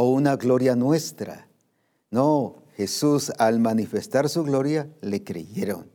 [0.00, 1.48] o una gloria nuestra.
[2.12, 5.90] No, Jesús al manifestar su gloria le creyeron.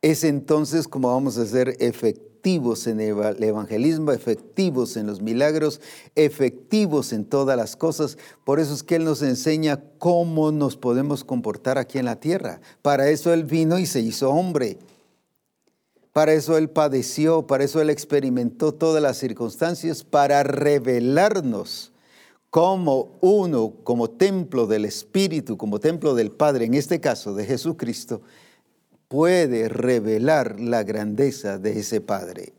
[0.00, 5.80] Es entonces como vamos a ser efectivos en el evangelismo, efectivos en los milagros,
[6.14, 8.18] efectivos en todas las cosas.
[8.44, 12.60] Por eso es que Él nos enseña cómo nos podemos comportar aquí en la tierra.
[12.82, 14.78] Para eso Él vino y se hizo hombre.
[16.12, 21.90] Para eso Él padeció, para eso Él experimentó todas las circunstancias, para revelarnos
[22.50, 28.22] como uno, como templo del Espíritu, como templo del Padre, en este caso de Jesucristo,
[29.08, 32.52] puede revelar la grandeza de ese Padre.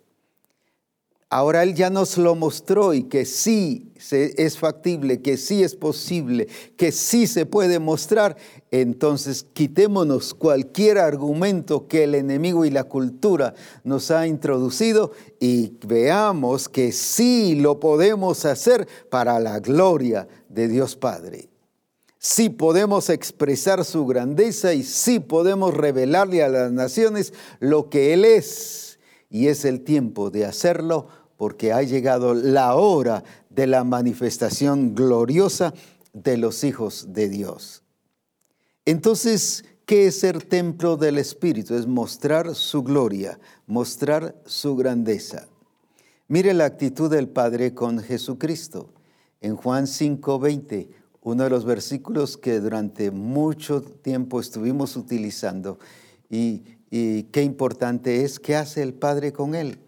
[1.31, 6.47] Ahora Él ya nos lo mostró y que sí es factible, que sí es posible,
[6.75, 8.35] que sí se puede mostrar.
[8.71, 13.53] Entonces quitémonos cualquier argumento que el enemigo y la cultura
[13.83, 20.95] nos ha introducido y veamos que sí lo podemos hacer para la gloria de Dios
[20.95, 21.49] Padre.
[22.17, 28.25] Sí podemos expresar su grandeza y sí podemos revelarle a las naciones lo que Él
[28.25, 28.87] es.
[29.29, 35.73] Y es el tiempo de hacerlo porque ha llegado la hora de la manifestación gloriosa
[36.11, 37.81] de los hijos de Dios.
[38.83, 41.75] Entonces, ¿qué es ser templo del Espíritu?
[41.75, 45.47] Es mostrar su gloria, mostrar su grandeza.
[46.27, 48.93] Mire la actitud del Padre con Jesucristo.
[49.39, 50.89] En Juan 5:20,
[51.21, 55.79] uno de los versículos que durante mucho tiempo estuvimos utilizando,
[56.29, 59.79] y, y qué importante es, ¿qué hace el Padre con él?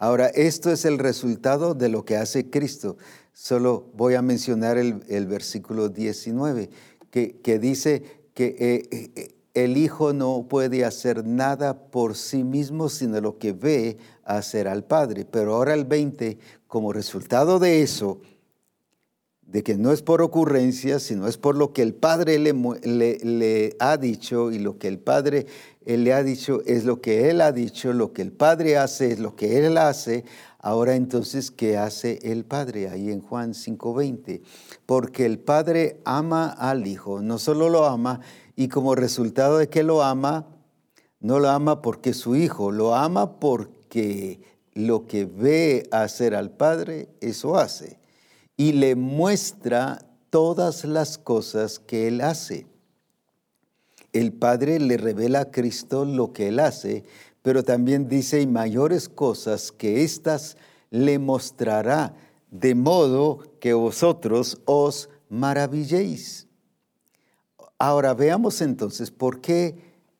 [0.00, 2.96] Ahora, esto es el resultado de lo que hace Cristo.
[3.32, 6.70] Solo voy a mencionar el, versículo 19,
[7.10, 13.20] que, dice que eh, eh, el Hijo no puede hacer nada por sí mismo, sino
[13.20, 15.24] lo que ve hacer al Padre.
[15.24, 16.38] Pero ahora el 20,
[16.68, 18.20] como resultado de eso,
[19.48, 23.76] de que no es por ocurrencia, sino es por lo que el Padre le, le,
[23.80, 25.46] ha dicho y lo que el Padre
[25.96, 29.18] le ha dicho es lo que Él ha dicho, lo que el Padre hace es
[29.18, 30.24] lo que Él hace.
[30.60, 32.90] Ahora entonces, ¿qué hace el Padre?
[32.90, 34.42] Ahí en Juan 5:20.
[34.84, 38.20] Porque el Padre ama al Hijo, no solo lo ama,
[38.56, 40.46] y como resultado de que lo ama,
[41.20, 44.40] no lo ama porque es su Hijo, lo ama porque
[44.74, 47.98] lo que ve hacer al Padre, eso hace
[48.58, 52.66] y le muestra todas las cosas que él hace.
[54.18, 57.04] El Padre le revela a Cristo lo que él hace,
[57.40, 60.56] pero también dice, y mayores cosas que éstas
[60.90, 62.16] le mostrará,
[62.50, 66.48] de modo que vosotros os maravilléis.
[67.78, 69.76] Ahora veamos entonces por qué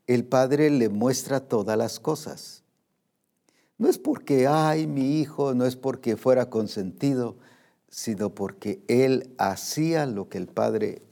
[0.07, 2.63] el Padre le muestra todas las cosas.
[3.79, 7.35] No es porque, ay, mi hijo, no es porque fuera consentido,
[7.89, 11.03] sino porque Él hacía lo que el Padre,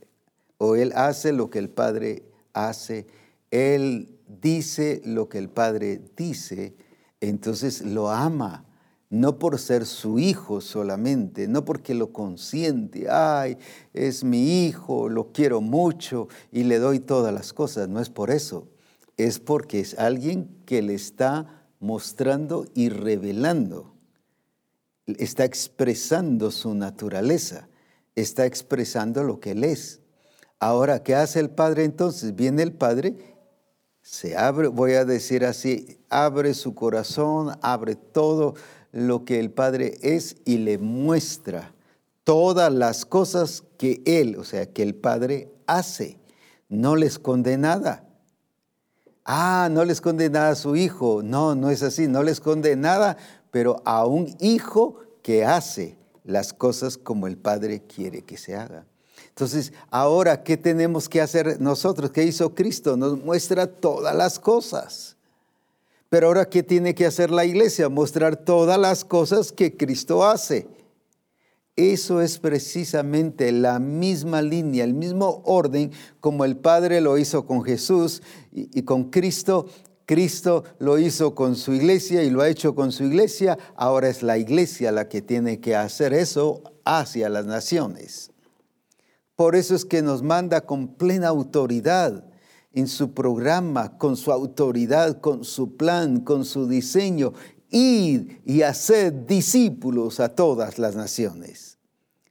[0.57, 2.23] o Él hace lo que el Padre
[2.65, 3.07] hace,
[3.51, 4.09] Él
[4.41, 6.75] dice lo que el Padre dice,
[7.21, 8.65] entonces lo ama,
[9.09, 13.57] no por ser su hijo solamente, no porque lo consiente, ay,
[13.93, 18.31] es mi hijo, lo quiero mucho y le doy todas las cosas, no es por
[18.31, 18.67] eso,
[19.15, 23.93] es porque es alguien que le está mostrando y revelando.
[25.05, 27.69] Está expresando su naturaleza,
[28.15, 30.01] está expresando lo que Él es.
[30.59, 32.35] Ahora, ¿qué hace el Padre entonces?
[32.35, 33.15] Viene el Padre,
[34.01, 38.55] se abre, voy a decir así, abre su corazón, abre todo
[38.91, 41.73] lo que el Padre es y le muestra
[42.23, 46.19] todas las cosas que Él, o sea, que el Padre hace.
[46.69, 48.03] No le esconde nada.
[49.23, 51.21] Ah, no le esconde nada a su hijo.
[51.23, 53.17] No, no es así, no le esconde nada
[53.51, 58.85] pero a un hijo que hace las cosas como el Padre quiere que se haga.
[59.37, 62.09] Entonces, ahora, ¿qué tenemos que hacer nosotros?
[62.09, 62.97] ¿Qué hizo Cristo?
[62.97, 65.15] Nos muestra todas las cosas.
[66.09, 67.87] Pero ahora, ¿qué tiene que hacer la iglesia?
[67.87, 70.67] Mostrar todas las cosas que Cristo hace.
[71.75, 77.63] Eso es precisamente la misma línea, el mismo orden como el Padre lo hizo con
[77.63, 79.67] Jesús y, y con Cristo
[80.07, 84.23] Cristo lo hizo con su iglesia y lo ha hecho con su iglesia, ahora es
[84.23, 88.31] la iglesia la que tiene que hacer eso hacia las naciones.
[89.37, 92.25] Por eso es que nos manda con plena autoridad
[92.73, 97.33] en su programa, con su autoridad, con su plan, con su diseño,
[97.69, 101.77] ir y hacer discípulos a todas las naciones.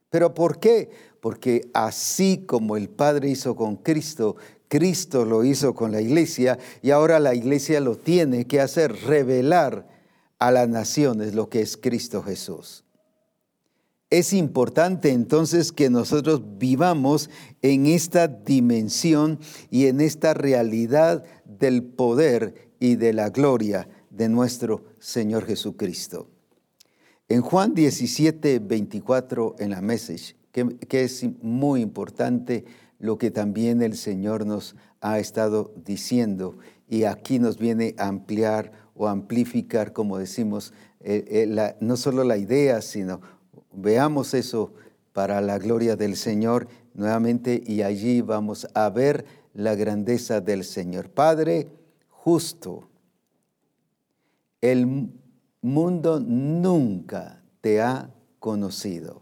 [0.09, 0.89] ¿Pero por qué?
[1.21, 4.35] Porque así como el Padre hizo con Cristo,
[4.67, 9.87] Cristo lo hizo con la iglesia y ahora la iglesia lo tiene que hacer, revelar
[10.39, 12.83] a las naciones lo que es Cristo Jesús.
[14.09, 17.29] Es importante entonces que nosotros vivamos
[17.61, 19.37] en esta dimensión
[19.69, 26.29] y en esta realidad del poder y de la gloria de nuestro Señor Jesucristo.
[27.27, 32.63] En Juan 17, 24 en la message, que, es muy importante,
[32.99, 38.71] lo que también el Señor nos ha estado diciendo y aquí nos viene a ampliar
[38.95, 43.21] o amplificar, como decimos, eh, eh, no solo la idea, sino
[43.77, 44.73] veamos eso
[45.13, 51.09] para la gloria del Señor nuevamente y allí vamos a ver la grandeza del Señor.
[51.09, 51.67] Padre
[52.09, 52.89] justo,
[54.61, 55.09] el
[55.61, 58.09] mundo nunca te ha
[58.39, 59.21] conocido,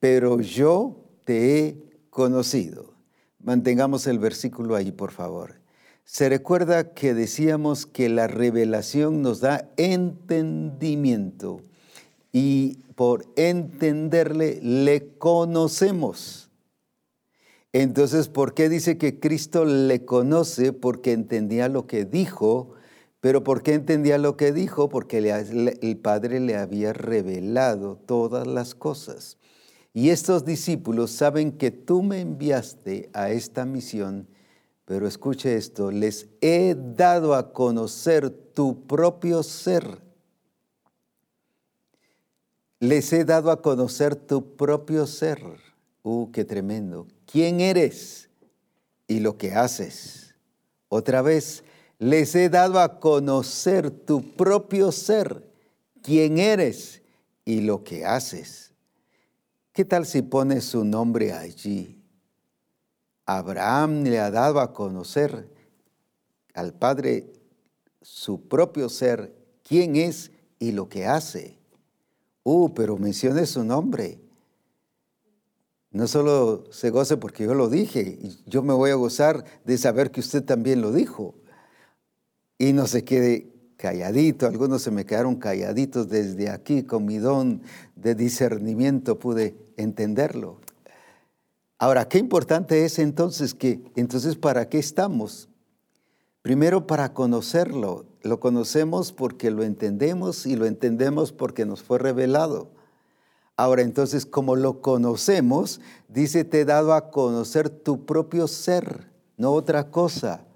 [0.00, 1.76] pero yo te he
[2.10, 2.94] conocido.
[3.38, 5.60] Mantengamos el versículo ahí, por favor.
[6.04, 11.60] Se recuerda que decíamos que la revelación nos da entendimiento
[12.34, 16.50] y por entenderle le conocemos.
[17.72, 20.74] Entonces, ¿por qué dice que Cristo le conoce?
[20.74, 22.72] Porque entendía lo que dijo,
[23.20, 24.90] pero ¿por qué entendía lo que dijo?
[24.90, 29.38] Porque el Padre le había revelado todas las cosas.
[29.94, 34.28] Y estos discípulos saben que tú me enviaste a esta misión
[34.84, 40.03] pero escuche esto, les he dado a conocer tu propio ser.
[42.84, 45.40] Les he dado a conocer tu propio ser.
[46.02, 47.06] Uh, qué tremendo.
[47.24, 48.28] ¿Quién eres
[49.08, 50.34] y lo que haces?
[50.90, 51.64] Otra vez,
[51.98, 55.50] les he dado a conocer tu propio ser.
[56.02, 57.00] ¿Quién eres
[57.46, 58.74] y lo que haces?
[59.72, 62.02] ¿Qué tal si pones su nombre allí?
[63.24, 65.48] Abraham le ha dado a conocer
[66.52, 67.32] al Padre
[68.02, 71.63] su propio ser, quién es y lo que hace.
[72.44, 74.20] Uh, pero mencione su nombre.
[75.90, 80.10] No solo se goce porque yo lo dije, yo me voy a gozar de saber
[80.10, 81.34] que usted también lo dijo.
[82.58, 87.62] Y no se quede calladito, algunos se me quedaron calladitos desde aquí con mi don
[87.96, 90.60] de discernimiento, pude entenderlo.
[91.78, 95.48] Ahora, qué importante es entonces que, entonces, ¿para qué estamos?
[96.42, 98.06] Primero, para conocerlo.
[98.24, 102.70] Lo conocemos porque lo entendemos y lo entendemos porque nos fue revelado.
[103.54, 109.52] Ahora, entonces, como lo conocemos, dice, te he dado a conocer tu propio ser, no
[109.52, 110.46] otra cosa,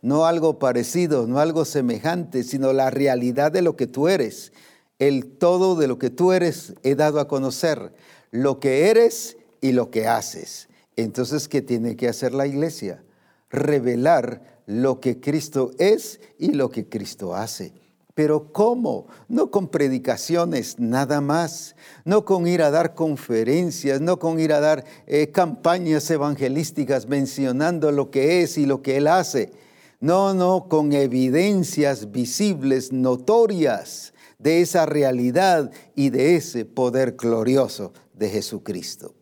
[0.00, 4.54] no algo parecido, no algo semejante, sino la realidad de lo que tú eres.
[4.98, 7.92] El todo de lo que tú eres he dado a conocer,
[8.30, 10.70] lo que eres y lo que haces.
[10.96, 13.04] Entonces, ¿qué tiene que hacer la iglesia?
[13.50, 17.72] Revelar lo que Cristo es y lo que Cristo hace.
[18.14, 19.06] Pero ¿cómo?
[19.28, 24.60] No con predicaciones nada más, no con ir a dar conferencias, no con ir a
[24.60, 29.52] dar eh, campañas evangelísticas mencionando lo que es y lo que Él hace.
[30.00, 38.30] No, no, con evidencias visibles, notorias de esa realidad y de ese poder glorioso de
[38.30, 39.14] Jesucristo.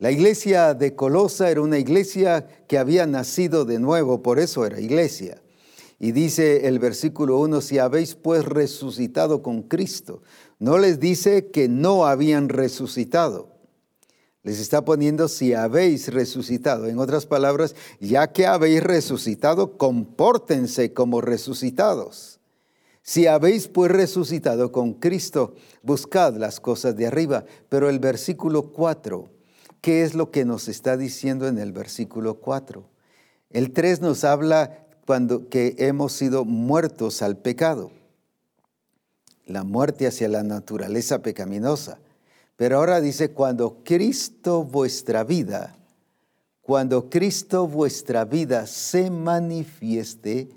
[0.00, 4.80] La iglesia de Colosa era una iglesia que había nacido de nuevo, por eso era
[4.80, 5.42] iglesia.
[5.98, 10.22] Y dice el versículo 1, si habéis pues resucitado con Cristo,
[10.60, 13.56] no les dice que no habían resucitado.
[14.44, 16.86] Les está poniendo si habéis resucitado.
[16.86, 22.38] En otras palabras, ya que habéis resucitado, compórtense como resucitados.
[23.02, 27.44] Si habéis pues resucitado con Cristo, buscad las cosas de arriba.
[27.68, 29.37] Pero el versículo 4
[29.80, 32.84] ¿Qué es lo que nos está diciendo en el versículo 4?
[33.50, 37.90] El 3 nos habla cuando que hemos sido muertos al pecado,
[39.46, 41.98] la muerte hacia la naturaleza pecaminosa.
[42.56, 45.76] Pero ahora dice, cuando Cristo vuestra vida,
[46.60, 50.50] cuando Cristo vuestra vida se manifieste,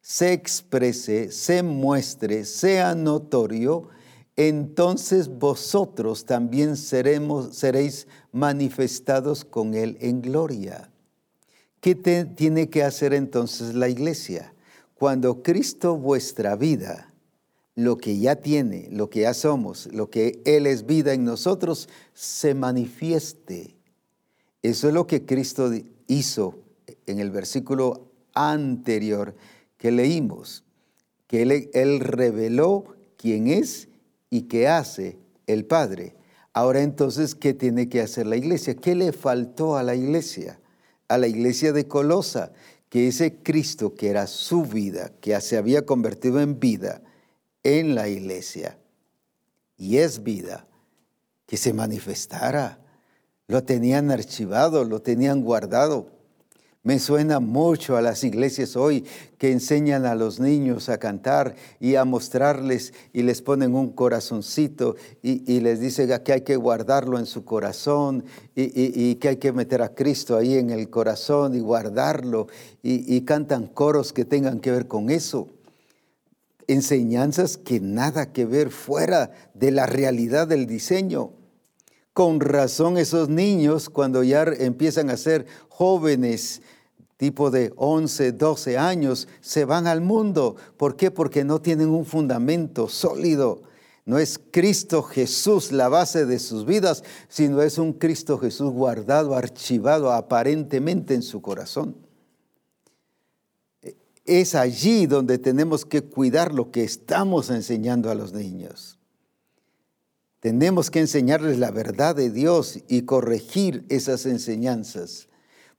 [0.00, 3.88] se exprese, se muestre, sea notorio,
[4.36, 10.90] entonces vosotros también seremos, seréis manifestados con Él en gloria.
[11.80, 14.54] ¿Qué tiene que hacer entonces la iglesia?
[14.94, 17.12] Cuando Cristo vuestra vida,
[17.76, 21.88] lo que ya tiene, lo que ya somos, lo que Él es vida en nosotros,
[22.14, 23.76] se manifieste.
[24.62, 25.70] Eso es lo que Cristo
[26.06, 26.58] hizo
[27.06, 29.34] en el versículo anterior
[29.76, 30.64] que leímos,
[31.26, 33.88] que Él, él reveló quién es
[34.34, 35.16] y qué hace
[35.46, 36.16] el Padre.
[36.52, 38.74] Ahora entonces, ¿qué tiene que hacer la iglesia?
[38.74, 40.58] ¿Qué le faltó a la iglesia?
[41.06, 42.50] A la iglesia de Colosa,
[42.88, 47.00] que ese Cristo que era su vida, que se había convertido en vida
[47.62, 48.76] en la iglesia,
[49.76, 50.66] y es vida,
[51.46, 52.80] que se manifestara.
[53.46, 56.10] Lo tenían archivado, lo tenían guardado.
[56.84, 59.06] Me suena mucho a las iglesias hoy
[59.38, 64.94] que enseñan a los niños a cantar y a mostrarles y les ponen un corazoncito
[65.22, 69.80] y, les dicen que hay que guardarlo en su corazón y, que hay que meter
[69.80, 72.48] a Cristo ahí en el corazón y guardarlo
[72.82, 75.48] y cantan coros que tengan que ver con eso.
[76.66, 81.32] Enseñanzas que nada que ver fuera de la realidad del diseño.
[82.12, 86.62] Con razón esos niños cuando ya empiezan a ser jóvenes,
[87.24, 90.56] tipo de 11, 12 años, se van al mundo.
[90.76, 91.10] ¿Por qué?
[91.10, 93.62] Porque no tienen un fundamento sólido.
[94.04, 99.34] No es Cristo Jesús la base de sus vidas, sino es un Cristo Jesús guardado,
[99.34, 101.96] archivado aparentemente en su corazón.
[104.26, 108.98] Es allí donde tenemos que cuidar lo que estamos enseñando a los niños.
[110.40, 115.28] Tenemos que enseñarles la verdad de Dios y corregir esas enseñanzas,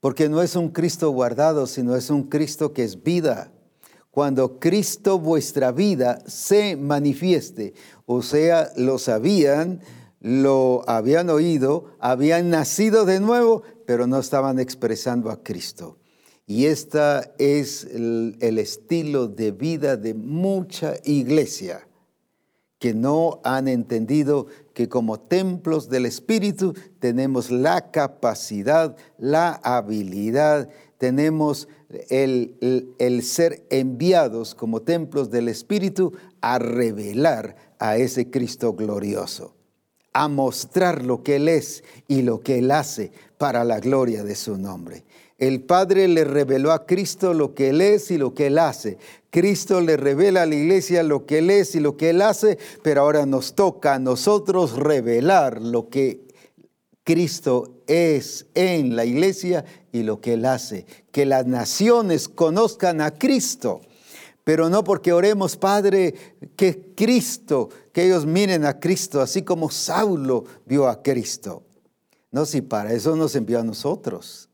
[0.06, 3.52] porque no es un Cristo guardado, sino es un Cristo que es vida.
[4.12, 7.74] Cuando Cristo vuestra vida se manifieste,
[8.06, 9.82] o sea, lo sabían,
[10.20, 15.98] lo habían oído, habían nacido de nuevo, pero no estaban expresando a Cristo.
[16.46, 17.00] Y este
[17.40, 21.85] es el, el, estilo de vida de mucha iglesia
[22.80, 31.68] que no han entendido que como templos del Espíritu tenemos la capacidad, la habilidad, tenemos
[32.10, 39.56] el, el, ser enviados como templos del Espíritu a revelar a ese Cristo glorioso,
[40.14, 44.36] a mostrar lo que Él es y lo que Él hace para la gloria de
[44.36, 45.06] su nombre.
[45.38, 48.98] El Padre le reveló a Cristo lo que Él es y lo que Él hace.
[49.30, 52.58] Cristo le revela a la iglesia lo que Él es y lo que Él hace,
[52.84, 56.22] pero ahora nos toca a nosotros revelar lo que
[57.04, 60.86] Cristo es en la iglesia y lo que Él hace.
[61.12, 63.82] Que las naciones conozcan a Cristo,
[64.46, 66.16] pero no porque oremos, Padre,
[66.56, 71.64] que Cristo, que ellos miren a Cristo, así como Saulo vio a Cristo.
[72.32, 74.50] No, si para eso nos envió a nosotros.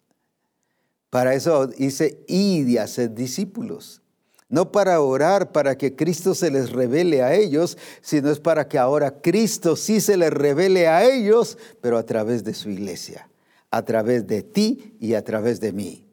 [1.11, 4.01] Para eso dice, id y hacer discípulos.
[4.47, 8.79] No para orar para que Cristo se les revele a ellos, sino es para que
[8.79, 13.29] ahora Cristo sí se les revele a ellos, pero a través de su iglesia,
[13.71, 16.07] a través de ti y a través de mí.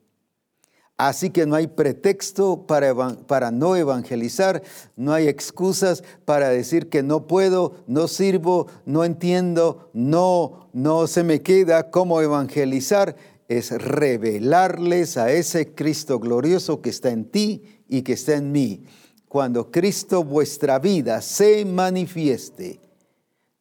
[0.97, 2.93] Así que no hay pretexto para,
[3.29, 4.65] para, no evangelizar,
[4.97, 11.23] no hay excusas para decir que no puedo, no sirvo, no entiendo, no, no se
[11.23, 13.15] me queda cómo evangelizar
[13.49, 18.85] es revelarles a ese Cristo glorioso que está en ti y que está en mí.
[19.27, 22.81] Cuando Cristo vuestra vida se manifieste,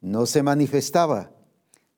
[0.01, 1.31] no se manifestaba.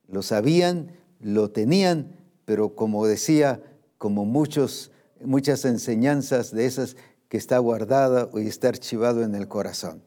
[0.08, 2.16] Lo sabían, lo tenían,
[2.46, 3.62] pero como decía,
[3.98, 4.92] como muchos,
[5.24, 6.96] muchas enseñanzas de esas
[7.28, 10.04] que está guardada y está archivado en el corazón.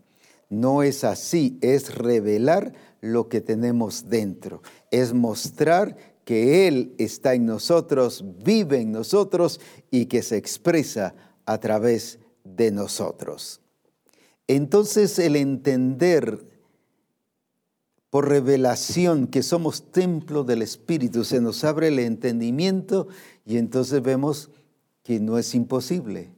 [0.48, 7.46] No es así, es revelar lo que tenemos dentro, es mostrar que Él está en
[7.46, 9.60] nosotros, vive en nosotros
[9.90, 11.14] y que se expresa
[11.46, 13.60] a través de nosotros.
[14.46, 16.44] Entonces el entender
[18.12, 23.08] por revelación que somos templo del Espíritu, se nos abre el entendimiento
[23.46, 24.50] y entonces vemos
[25.02, 26.30] que no es imposible,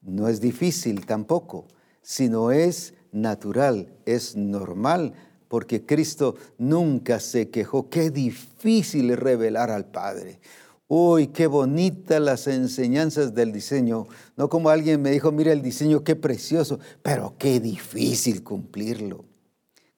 [0.00, 1.66] no es difícil tampoco,
[2.00, 5.14] sino es natural, es normal
[5.56, 7.88] porque Cristo nunca se quejó.
[7.88, 10.38] Qué difícil revelar al Padre.
[10.86, 14.06] Uy, qué bonitas las enseñanzas del diseño.
[14.36, 19.24] No como alguien me dijo, mira el diseño, qué precioso, pero qué difícil cumplirlo.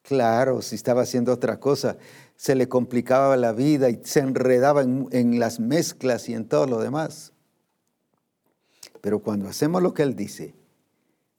[0.03, 1.97] Claro, si estaba haciendo otra cosa,
[2.37, 6.69] se le complicaba la vida y se enredaba en, en las mezclas y en todo
[6.69, 7.33] lo demás.
[9.01, 10.55] Pero cuando hacemos lo que Él dice,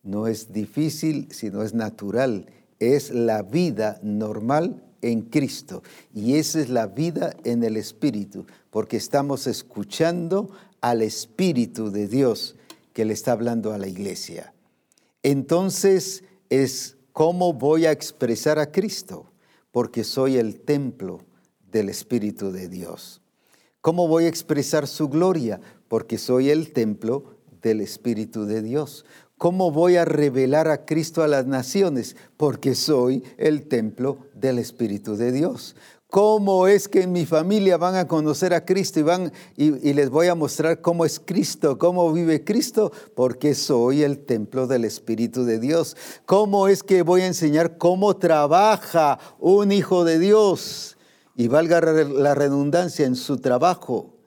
[0.04, 2.48] no es difícil, sino es natural
[2.80, 8.98] es la vida normal en Cristo y esa es la vida en el Espíritu, porque
[8.98, 10.50] estamos escuchando
[10.82, 12.56] al Espíritu de Dios
[12.94, 14.54] que le está hablando a la iglesia.
[15.24, 19.26] Entonces es cómo voy a expresar a Cristo,
[19.72, 21.22] porque soy el templo
[21.72, 23.22] del Espíritu de Dios.
[23.82, 25.62] ¿Cómo voy a expresar su gloria?
[25.88, 29.06] Porque soy el templo del Espíritu de Dios.
[29.40, 32.18] ¿Cómo voy a revelar a Cristo a las naciones?
[32.36, 35.78] Porque soy el templo del Espíritu de Dios.
[36.10, 40.10] ¿Cómo es que en mi familia van a conocer a Cristo y, van, y, les
[40.10, 42.92] voy a mostrar cómo es Cristo, cómo vive Cristo?
[43.16, 45.96] Porque soy el templo del Espíritu de Dios.
[46.26, 50.98] ¿Cómo es que voy a enseñar cómo trabaja un hijo de Dios?
[51.38, 54.19] Y valga la redundancia en su trabajo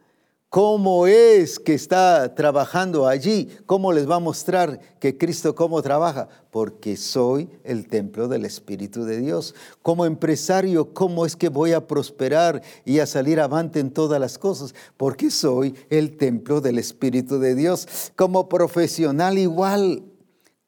[0.53, 6.29] cómo es que está trabajando allí, cómo les va a mostrar que Cristo cómo trabaja,
[6.51, 9.55] porque soy el templo del Espíritu de Dios.
[9.81, 14.37] Como empresario, cómo es que voy a prosperar y a salir avante en todas las
[14.37, 17.89] cosas, porque soy el templo del Espíritu de Dios.
[18.15, 20.03] Como profesional igual,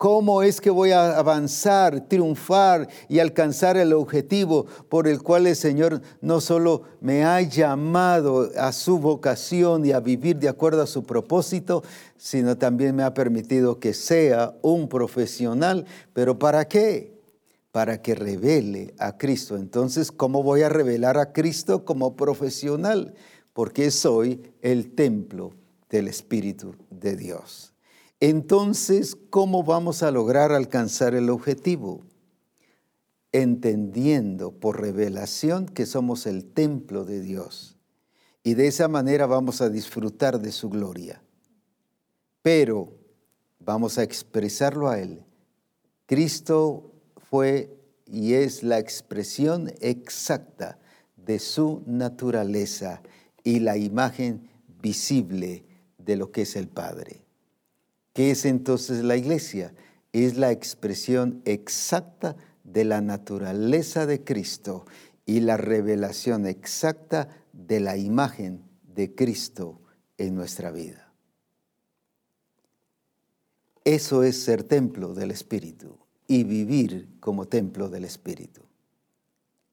[0.04, 5.56] cómo es que voy a avanzar, triunfar y alcanzar el objetivo por el cual el
[5.56, 10.86] Señor no solo me ha llamado a su vocación y a vivir de acuerdo a
[10.86, 11.82] su propósito,
[12.18, 15.86] sino también me ha permitido que sea un profesional.
[16.12, 17.18] ¿Pero para qué?
[17.72, 19.56] Para que revele a Cristo.
[19.56, 23.14] Entonces, ¿cómo voy a revelar a Cristo como profesional?
[23.54, 25.54] Porque soy el templo
[25.88, 27.73] del Espíritu de Dios.
[28.20, 32.02] Entonces, ¿cómo vamos a lograr alcanzar el objetivo?
[33.32, 37.76] Entendiendo por revelación que somos el templo de Dios.
[38.42, 41.22] Y de esa manera vamos a disfrutar de su gloria.
[42.42, 42.92] Pero
[43.58, 45.24] vamos a expresarlo a Él.
[46.06, 46.92] Cristo
[47.30, 47.74] fue
[48.06, 50.78] y es la expresión exacta
[51.16, 53.02] de su naturaleza
[53.42, 54.48] y la imagen
[54.80, 55.64] visible
[55.98, 57.23] de lo que es el Padre.
[58.14, 59.74] ¿Qué es entonces la iglesia?
[60.12, 64.86] Es la expresión exacta de la naturaleza de Cristo
[65.26, 68.62] y la revelación exacta de la imagen
[68.94, 69.80] de Cristo
[70.16, 71.12] en nuestra vida.
[73.84, 75.98] Eso es ser templo del Espíritu
[76.28, 78.62] y vivir como templo del Espíritu.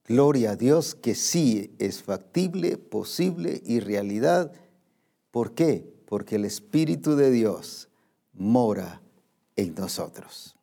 [0.04, 4.52] Gloria a Dios que sí es factible, posible y realidad.
[5.30, 5.94] ¿Por qué?
[6.06, 7.88] Porque el Espíritu de Dios
[8.42, 9.00] mora
[9.56, 10.56] en nosotros.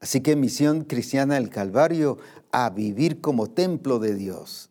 [0.00, 2.18] Así que misión cristiana del Calvario
[2.52, 4.70] a vivir como templo de Dios,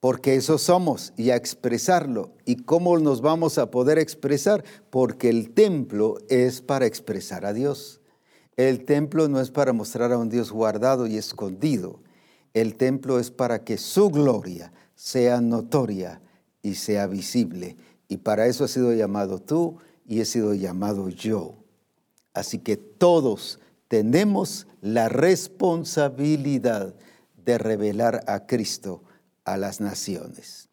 [0.00, 2.32] porque eso somos y a expresarlo.
[2.44, 4.64] ¿Y cómo nos vamos a poder expresar?
[4.90, 8.00] Porque el templo es para expresar a Dios.
[8.56, 12.00] El templo no es para mostrar a un Dios guardado y escondido.
[12.54, 16.22] El templo es para que su gloria sea notoria
[16.62, 17.76] y sea visible.
[18.08, 21.56] Y para eso ha sido llamado tú y he sido llamado yo.
[22.32, 26.94] Así que todos tenemos la responsabilidad
[27.44, 29.02] de revelar a Cristo
[29.44, 30.68] a las naciones.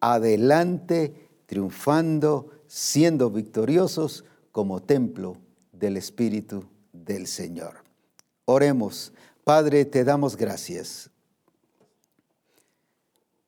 [0.00, 5.38] Adelante, triunfando, siendo victoriosos como templo
[5.72, 7.84] del Espíritu del Señor.
[8.44, 9.12] Oremos.
[9.44, 11.10] Padre, te damos gracias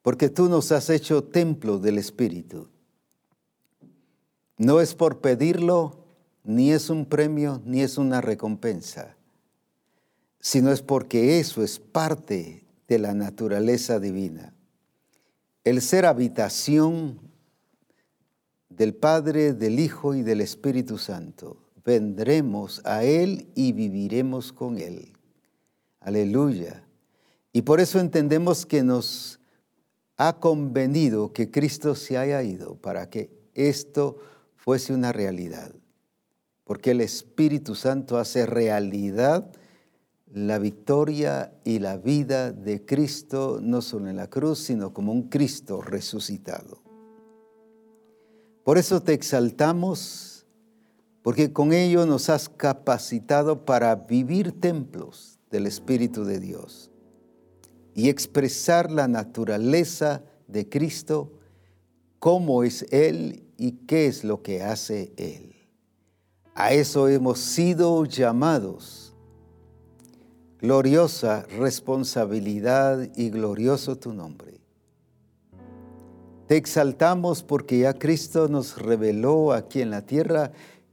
[0.02, 2.68] porque tú nos has hecho templo del Espíritu.
[4.60, 6.04] No es por pedirlo,
[6.44, 9.16] ni es un premio, ni es una recompensa,
[10.38, 14.52] sino es porque eso es parte de la naturaleza divina.
[15.64, 17.20] El ser habitación
[18.68, 21.56] del Padre, del Hijo y del Espíritu Santo.
[21.82, 25.14] Vendremos a Él y viviremos con Él.
[26.00, 26.84] Aleluya.
[27.54, 29.40] Y por eso entendemos que nos
[30.18, 34.18] ha convenido que Cristo se haya ido para que esto
[34.60, 35.74] fuese una realidad,
[36.64, 39.50] porque el Espíritu Santo hace realidad
[40.26, 45.30] la victoria y la vida de Cristo, no solo en la cruz, sino como un
[45.30, 46.82] Cristo resucitado.
[48.62, 50.46] Por eso te exaltamos,
[51.22, 56.90] porque con ello nos has capacitado para vivir templos del Espíritu de Dios
[57.94, 61.32] y expresar la naturaleza de Cristo,
[62.18, 65.54] cómo es Él y qué es lo que hace Él.
[66.54, 69.12] A eso hemos sido llamados.
[70.58, 74.60] Gloriosa responsabilidad y glorioso tu nombre.
[76.46, 80.52] Te exaltamos porque ya Cristo nos reveló aquí en la tierra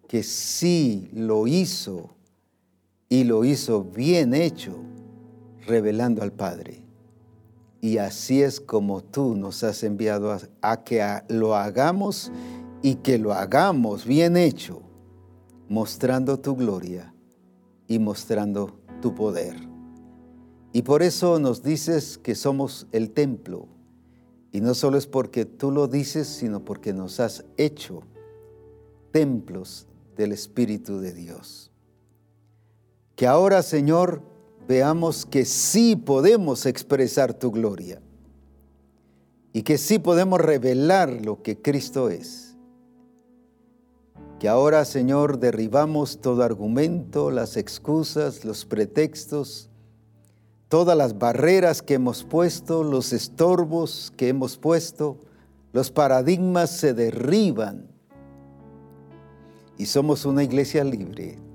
[0.10, 2.10] que sí lo hizo
[3.08, 4.76] y lo hizo bien hecho,
[5.66, 6.87] revelando al Padre.
[7.80, 12.32] Y así es como tú nos has enviado a, que lo hagamos
[12.82, 14.82] y que lo hagamos bien hecho,
[15.70, 17.14] mostrando tu gloria
[17.88, 19.56] y mostrando tu poder.
[20.74, 23.68] Y por eso nos dices que somos el templo.
[24.52, 28.02] Y no solo es porque tú lo dices, sino porque nos has hecho
[29.12, 31.72] templos del Espíritu de Dios.
[33.16, 34.22] Que ahora, Señor,
[34.68, 38.02] veamos que sí podemos expresar tu gloria
[39.54, 42.56] y que sí podemos revelar lo que Cristo es.
[44.40, 49.70] Que ahora, Señor, derribamos todo argumento, las excusas, los pretextos,
[50.68, 55.18] todas las barreras que hemos puesto, los estorbos que hemos puesto,
[55.74, 57.88] los paradigmas se derriban
[59.78, 61.47] y somos una iglesia libre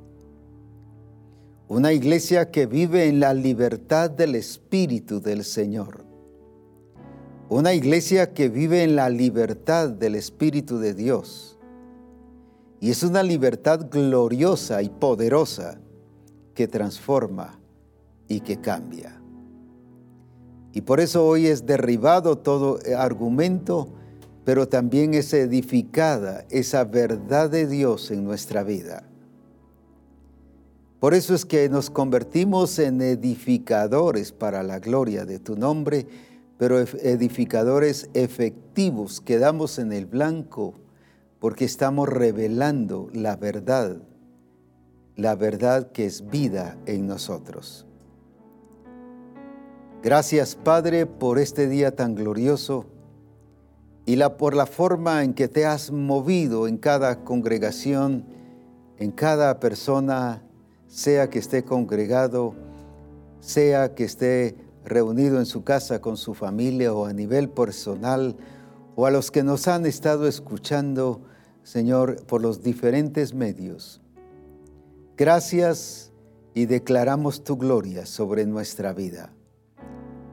[1.73, 6.05] una iglesia que vive en la libertad del Espíritu del Señor.
[7.49, 11.59] Una iglesia que vive en la libertad del Espíritu de Dios.
[12.79, 15.81] Y es una libertad gloriosa y poderosa,
[16.55, 17.59] que transforma
[18.29, 19.18] y que cambia.
[20.75, 23.89] Y por eso hoy es derribado todo argumento,
[24.45, 29.09] pero también es edificada esa verdad de Dios en nuestra vida.
[31.03, 36.07] Por eso es que nos convertimos en edificadores para la gloria de tu nombre,
[36.59, 40.74] pero edificadores efectivos, quedamos en el blanco
[41.40, 44.00] porque estamos revelando la verdad,
[45.16, 47.84] la verdad que es vida en nosotros.
[50.05, 52.86] Gracias Padre por este día tan glorioso
[54.07, 58.24] y por la forma en que te has movido en cada congregación,
[58.98, 60.44] en cada persona,
[60.93, 62.55] sea que esté congregado,
[63.40, 68.36] sea que esté reunido en su casa con su familia o a nivel personal,
[68.95, 71.22] o a los que nos han estado escuchando,
[71.62, 74.03] Señor, por los diferentes medios.
[75.16, 76.12] Gracias
[76.53, 79.32] y declaramos tu gloria sobre nuestra vida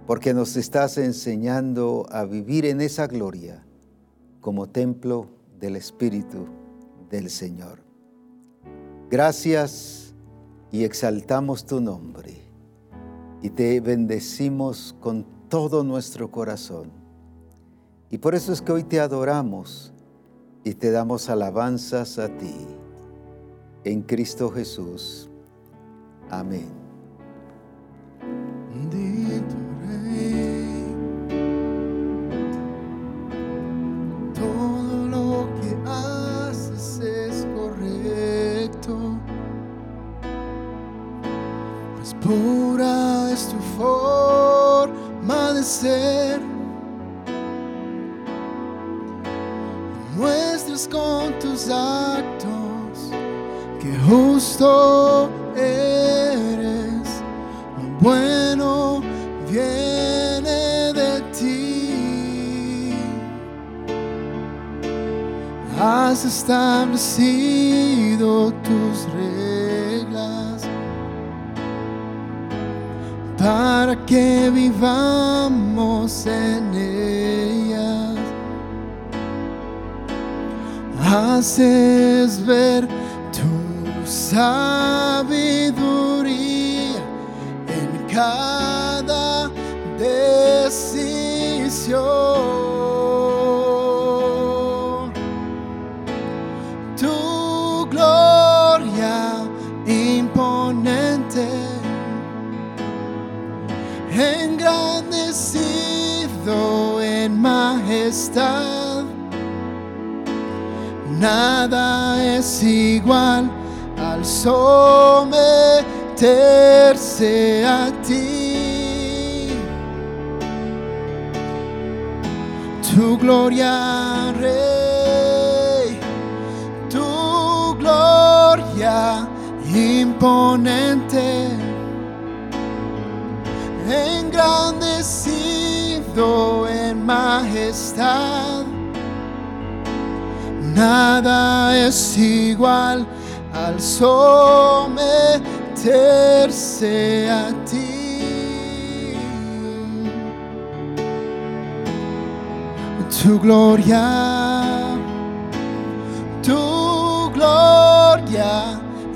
[0.08, 3.64] porque nos estás enseñando a vivir en esa gloria
[4.42, 6.48] como templo del Espíritu
[7.10, 7.80] del Señor.
[9.10, 10.09] Gracias
[10.72, 12.50] y exaltamos tu nombre
[13.42, 16.92] y te bendecimos con todo nuestro corazón.
[18.10, 19.94] Y por eso es que hoy te adoramos
[20.64, 22.56] y te damos alabanzas a ti.
[23.84, 25.30] En Cristo Jesús.
[26.30, 26.89] Amén.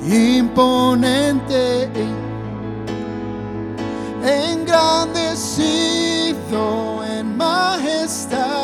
[0.06, 1.90] Imponente,
[4.24, 8.64] engrandecido en majestad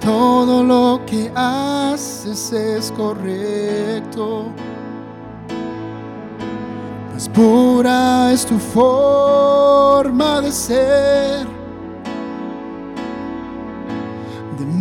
[0.01, 4.47] Todo lo que haces es correcto.
[7.11, 11.51] Pues pura es tu forma de ser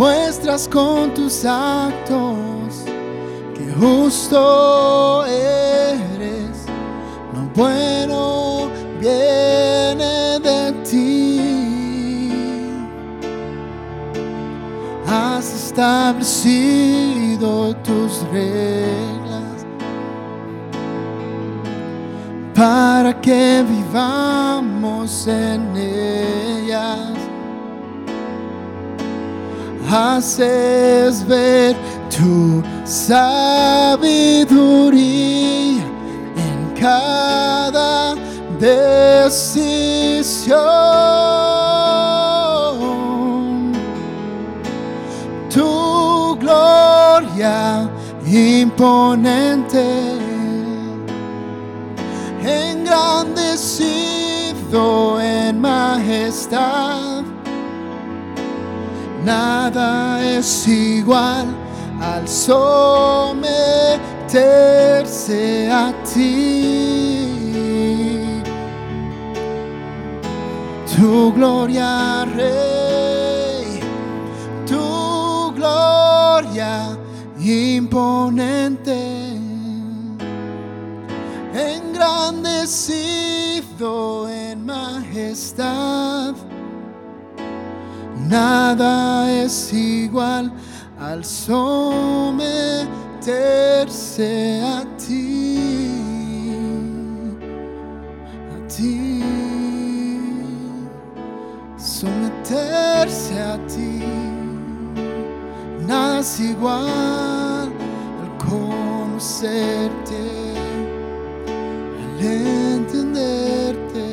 [0.01, 2.87] muestras con tus actos
[3.55, 6.65] que justo eres.
[7.35, 10.20] Lo bueno viene
[15.13, 19.67] Has establecido tus reglas
[22.55, 27.11] para que vivamos en ellas.
[29.91, 31.75] Haces ver
[32.09, 33.99] tu sabiduría
[36.37, 38.15] en cada
[38.61, 39.41] decisión.
[47.51, 47.91] Gloria
[48.27, 49.85] imponente,
[52.43, 57.23] engrandecido en majestad.
[59.25, 61.47] Nada es igual
[62.01, 63.39] al someterse
[65.71, 66.81] a ti.
[70.97, 72.70] Tu gloria, Rey,
[77.51, 79.35] imponente,
[81.53, 86.37] engrandecido en majestad.
[88.29, 90.53] Nada es igual
[91.01, 92.93] al someterse
[94.63, 95.91] a ti,
[98.55, 99.25] a ti,
[101.77, 104.05] someterse a ti.
[105.89, 107.30] Nada es igual al
[108.51, 110.23] conocerte,
[112.03, 114.07] al entenderte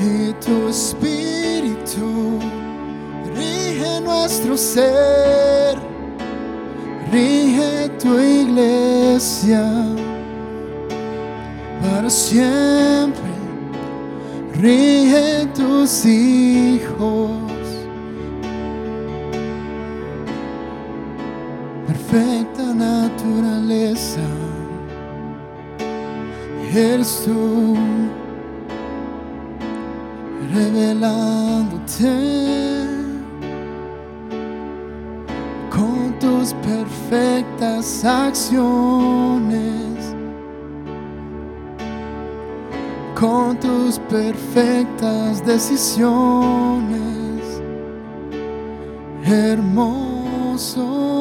[0.00, 2.38] y tu espíritu
[3.36, 5.76] rige nuestro ser,
[7.12, 9.64] rige tu iglesia
[11.82, 13.32] para siempre,
[14.54, 17.45] rige tus hijos.
[22.08, 24.20] Perfecta naturaleza,
[26.72, 27.74] eres tú
[30.54, 32.06] revelándote
[35.68, 40.14] con tus perfectas acciones,
[43.18, 47.02] con tus perfectas decisiones.
[49.24, 51.15] Hermoso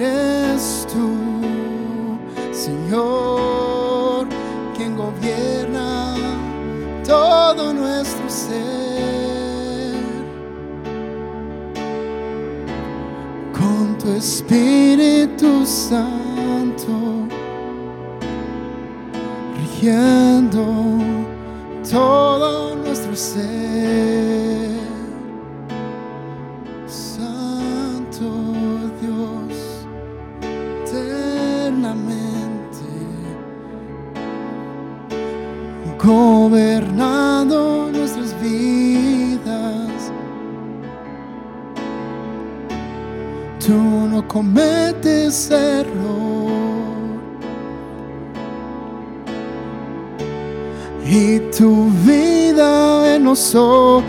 [0.00, 1.16] eres tú,
[2.52, 4.28] Señor,
[4.76, 6.14] quien gobierna
[7.04, 9.96] todo nuestro ser.
[13.52, 17.26] Con tu Espíritu Santo,
[19.60, 20.64] rigiendo
[21.90, 24.67] todo nuestro ser.
[36.08, 40.10] Gobernando nuestras vidas.
[43.64, 46.48] Tú no cometes error
[51.04, 54.02] y tu vida en nosotros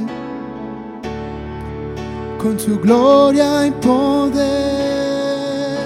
[2.39, 5.77] con tu gloria y poder.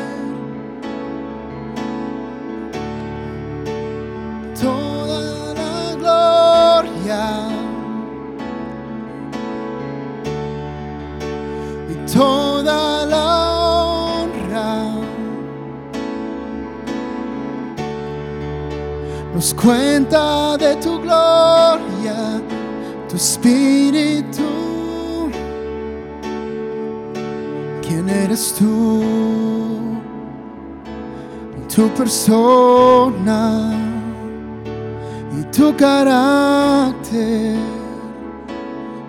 [4.61, 7.23] Toda la gloria
[11.89, 13.25] y toda la
[13.63, 14.73] honra
[19.33, 22.39] nos cuenta de tu gloria,
[23.09, 24.52] tu espíritu.
[28.09, 29.01] Eres tú,
[31.73, 33.71] tu persona
[35.39, 37.57] y tu carácter,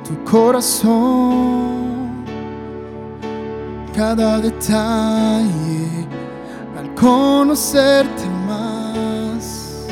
[0.07, 2.25] tu corazón,
[3.95, 6.07] cada detalle
[6.79, 9.87] al conocerte más.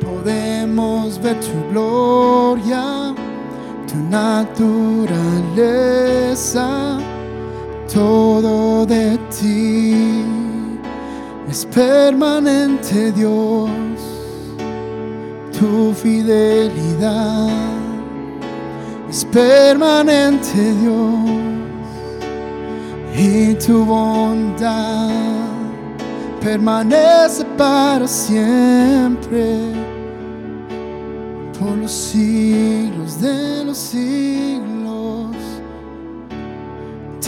[0.00, 3.14] Podemos ver tu gloria,
[3.86, 4.78] tu naturaleza
[7.92, 10.24] todo de ti
[11.48, 13.70] es permanente Dios,
[15.58, 17.48] tu fidelidad
[19.08, 21.38] es permanente Dios
[23.16, 25.08] y tu bondad
[26.40, 29.56] permanece para siempre
[31.58, 34.77] por los siglos de los siglos.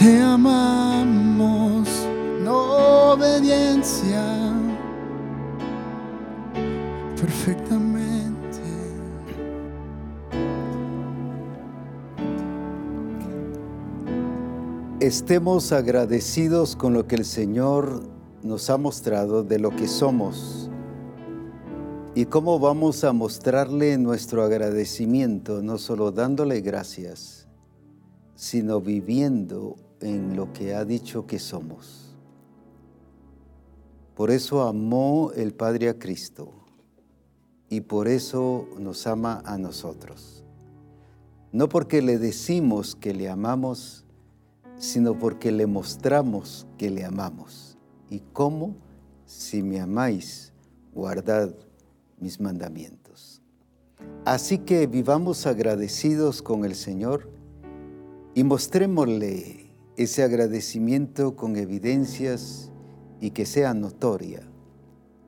[0.01, 4.51] Te amamos en obediencia
[7.15, 8.57] perfectamente.
[14.99, 18.01] Estemos agradecidos con lo que el Señor
[18.41, 20.71] nos ha mostrado de lo que somos
[22.15, 27.47] y cómo vamos a mostrarle nuestro agradecimiento, no solo dándole gracias,
[28.33, 32.15] sino viviendo en lo que ha dicho que somos.
[34.15, 36.51] Por eso amó el Padre a Cristo
[37.69, 40.43] y por eso nos ama a nosotros.
[41.51, 44.05] No porque le decimos que le amamos,
[44.77, 47.77] sino porque le mostramos que le amamos.
[48.09, 48.75] ¿Y cómo?
[49.25, 50.51] Si me amáis,
[50.93, 51.53] guardad
[52.19, 53.41] mis mandamientos.
[54.25, 57.29] Así que vivamos agradecidos con el Señor
[58.33, 59.60] y mostrémosle
[60.03, 62.71] ese agradecimiento con evidencias
[63.19, 64.41] y que sea notoria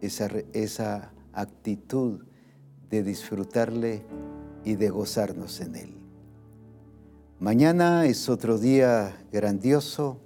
[0.02, 2.26] esa, esa actitud
[2.90, 4.04] de disfrutarle
[4.66, 5.94] y de gozarnos en Él.
[7.40, 10.20] Mañana es otro día grandioso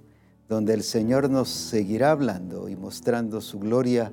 [0.48, 4.12] donde el Señor nos seguirá hablando y mostrando su gloria,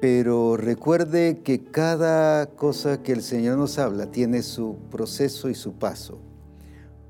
[0.00, 5.74] pero recuerde que cada cosa que el Señor nos habla tiene su proceso y su
[5.74, 6.18] paso,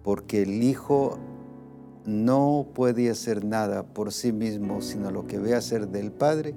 [0.02, 1.18] porque el Hijo
[2.08, 6.54] no puede hacer nada por sí mismo, sino lo que ve hacer del Padre.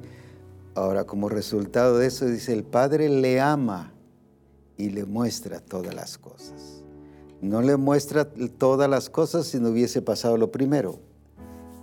[0.73, 3.94] Ahora, como resultado de eso, dice, el Padre le ama
[4.78, 6.82] y le muestra todas las cosas
[7.41, 10.99] no le muestra todas las cosas si no hubiese pasado lo primero.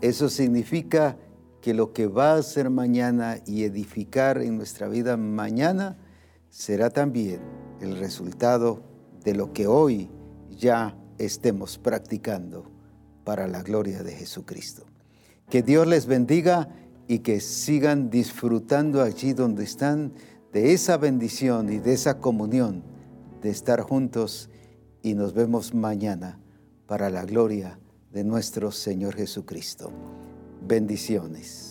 [0.01, 1.17] Eso significa
[1.61, 5.99] que lo que va a hacer mañana y edificar en nuestra vida mañana
[6.49, 7.41] será también
[7.81, 8.81] el resultado
[9.25, 10.09] de lo que hoy
[10.57, 12.71] ya estemos practicando
[13.29, 14.87] para la gloria de Jesucristo.
[15.51, 16.71] Que Dios les bendiga
[17.09, 20.15] y que sigan disfrutando allí donde están
[20.51, 22.83] de esa bendición y de esa comunión
[23.43, 24.49] de estar juntos
[25.03, 26.41] y nos vemos mañana
[26.87, 27.79] para la gloria
[28.15, 29.93] de nuestro Señor Jesucristo.
[30.67, 31.68] Bendiciones.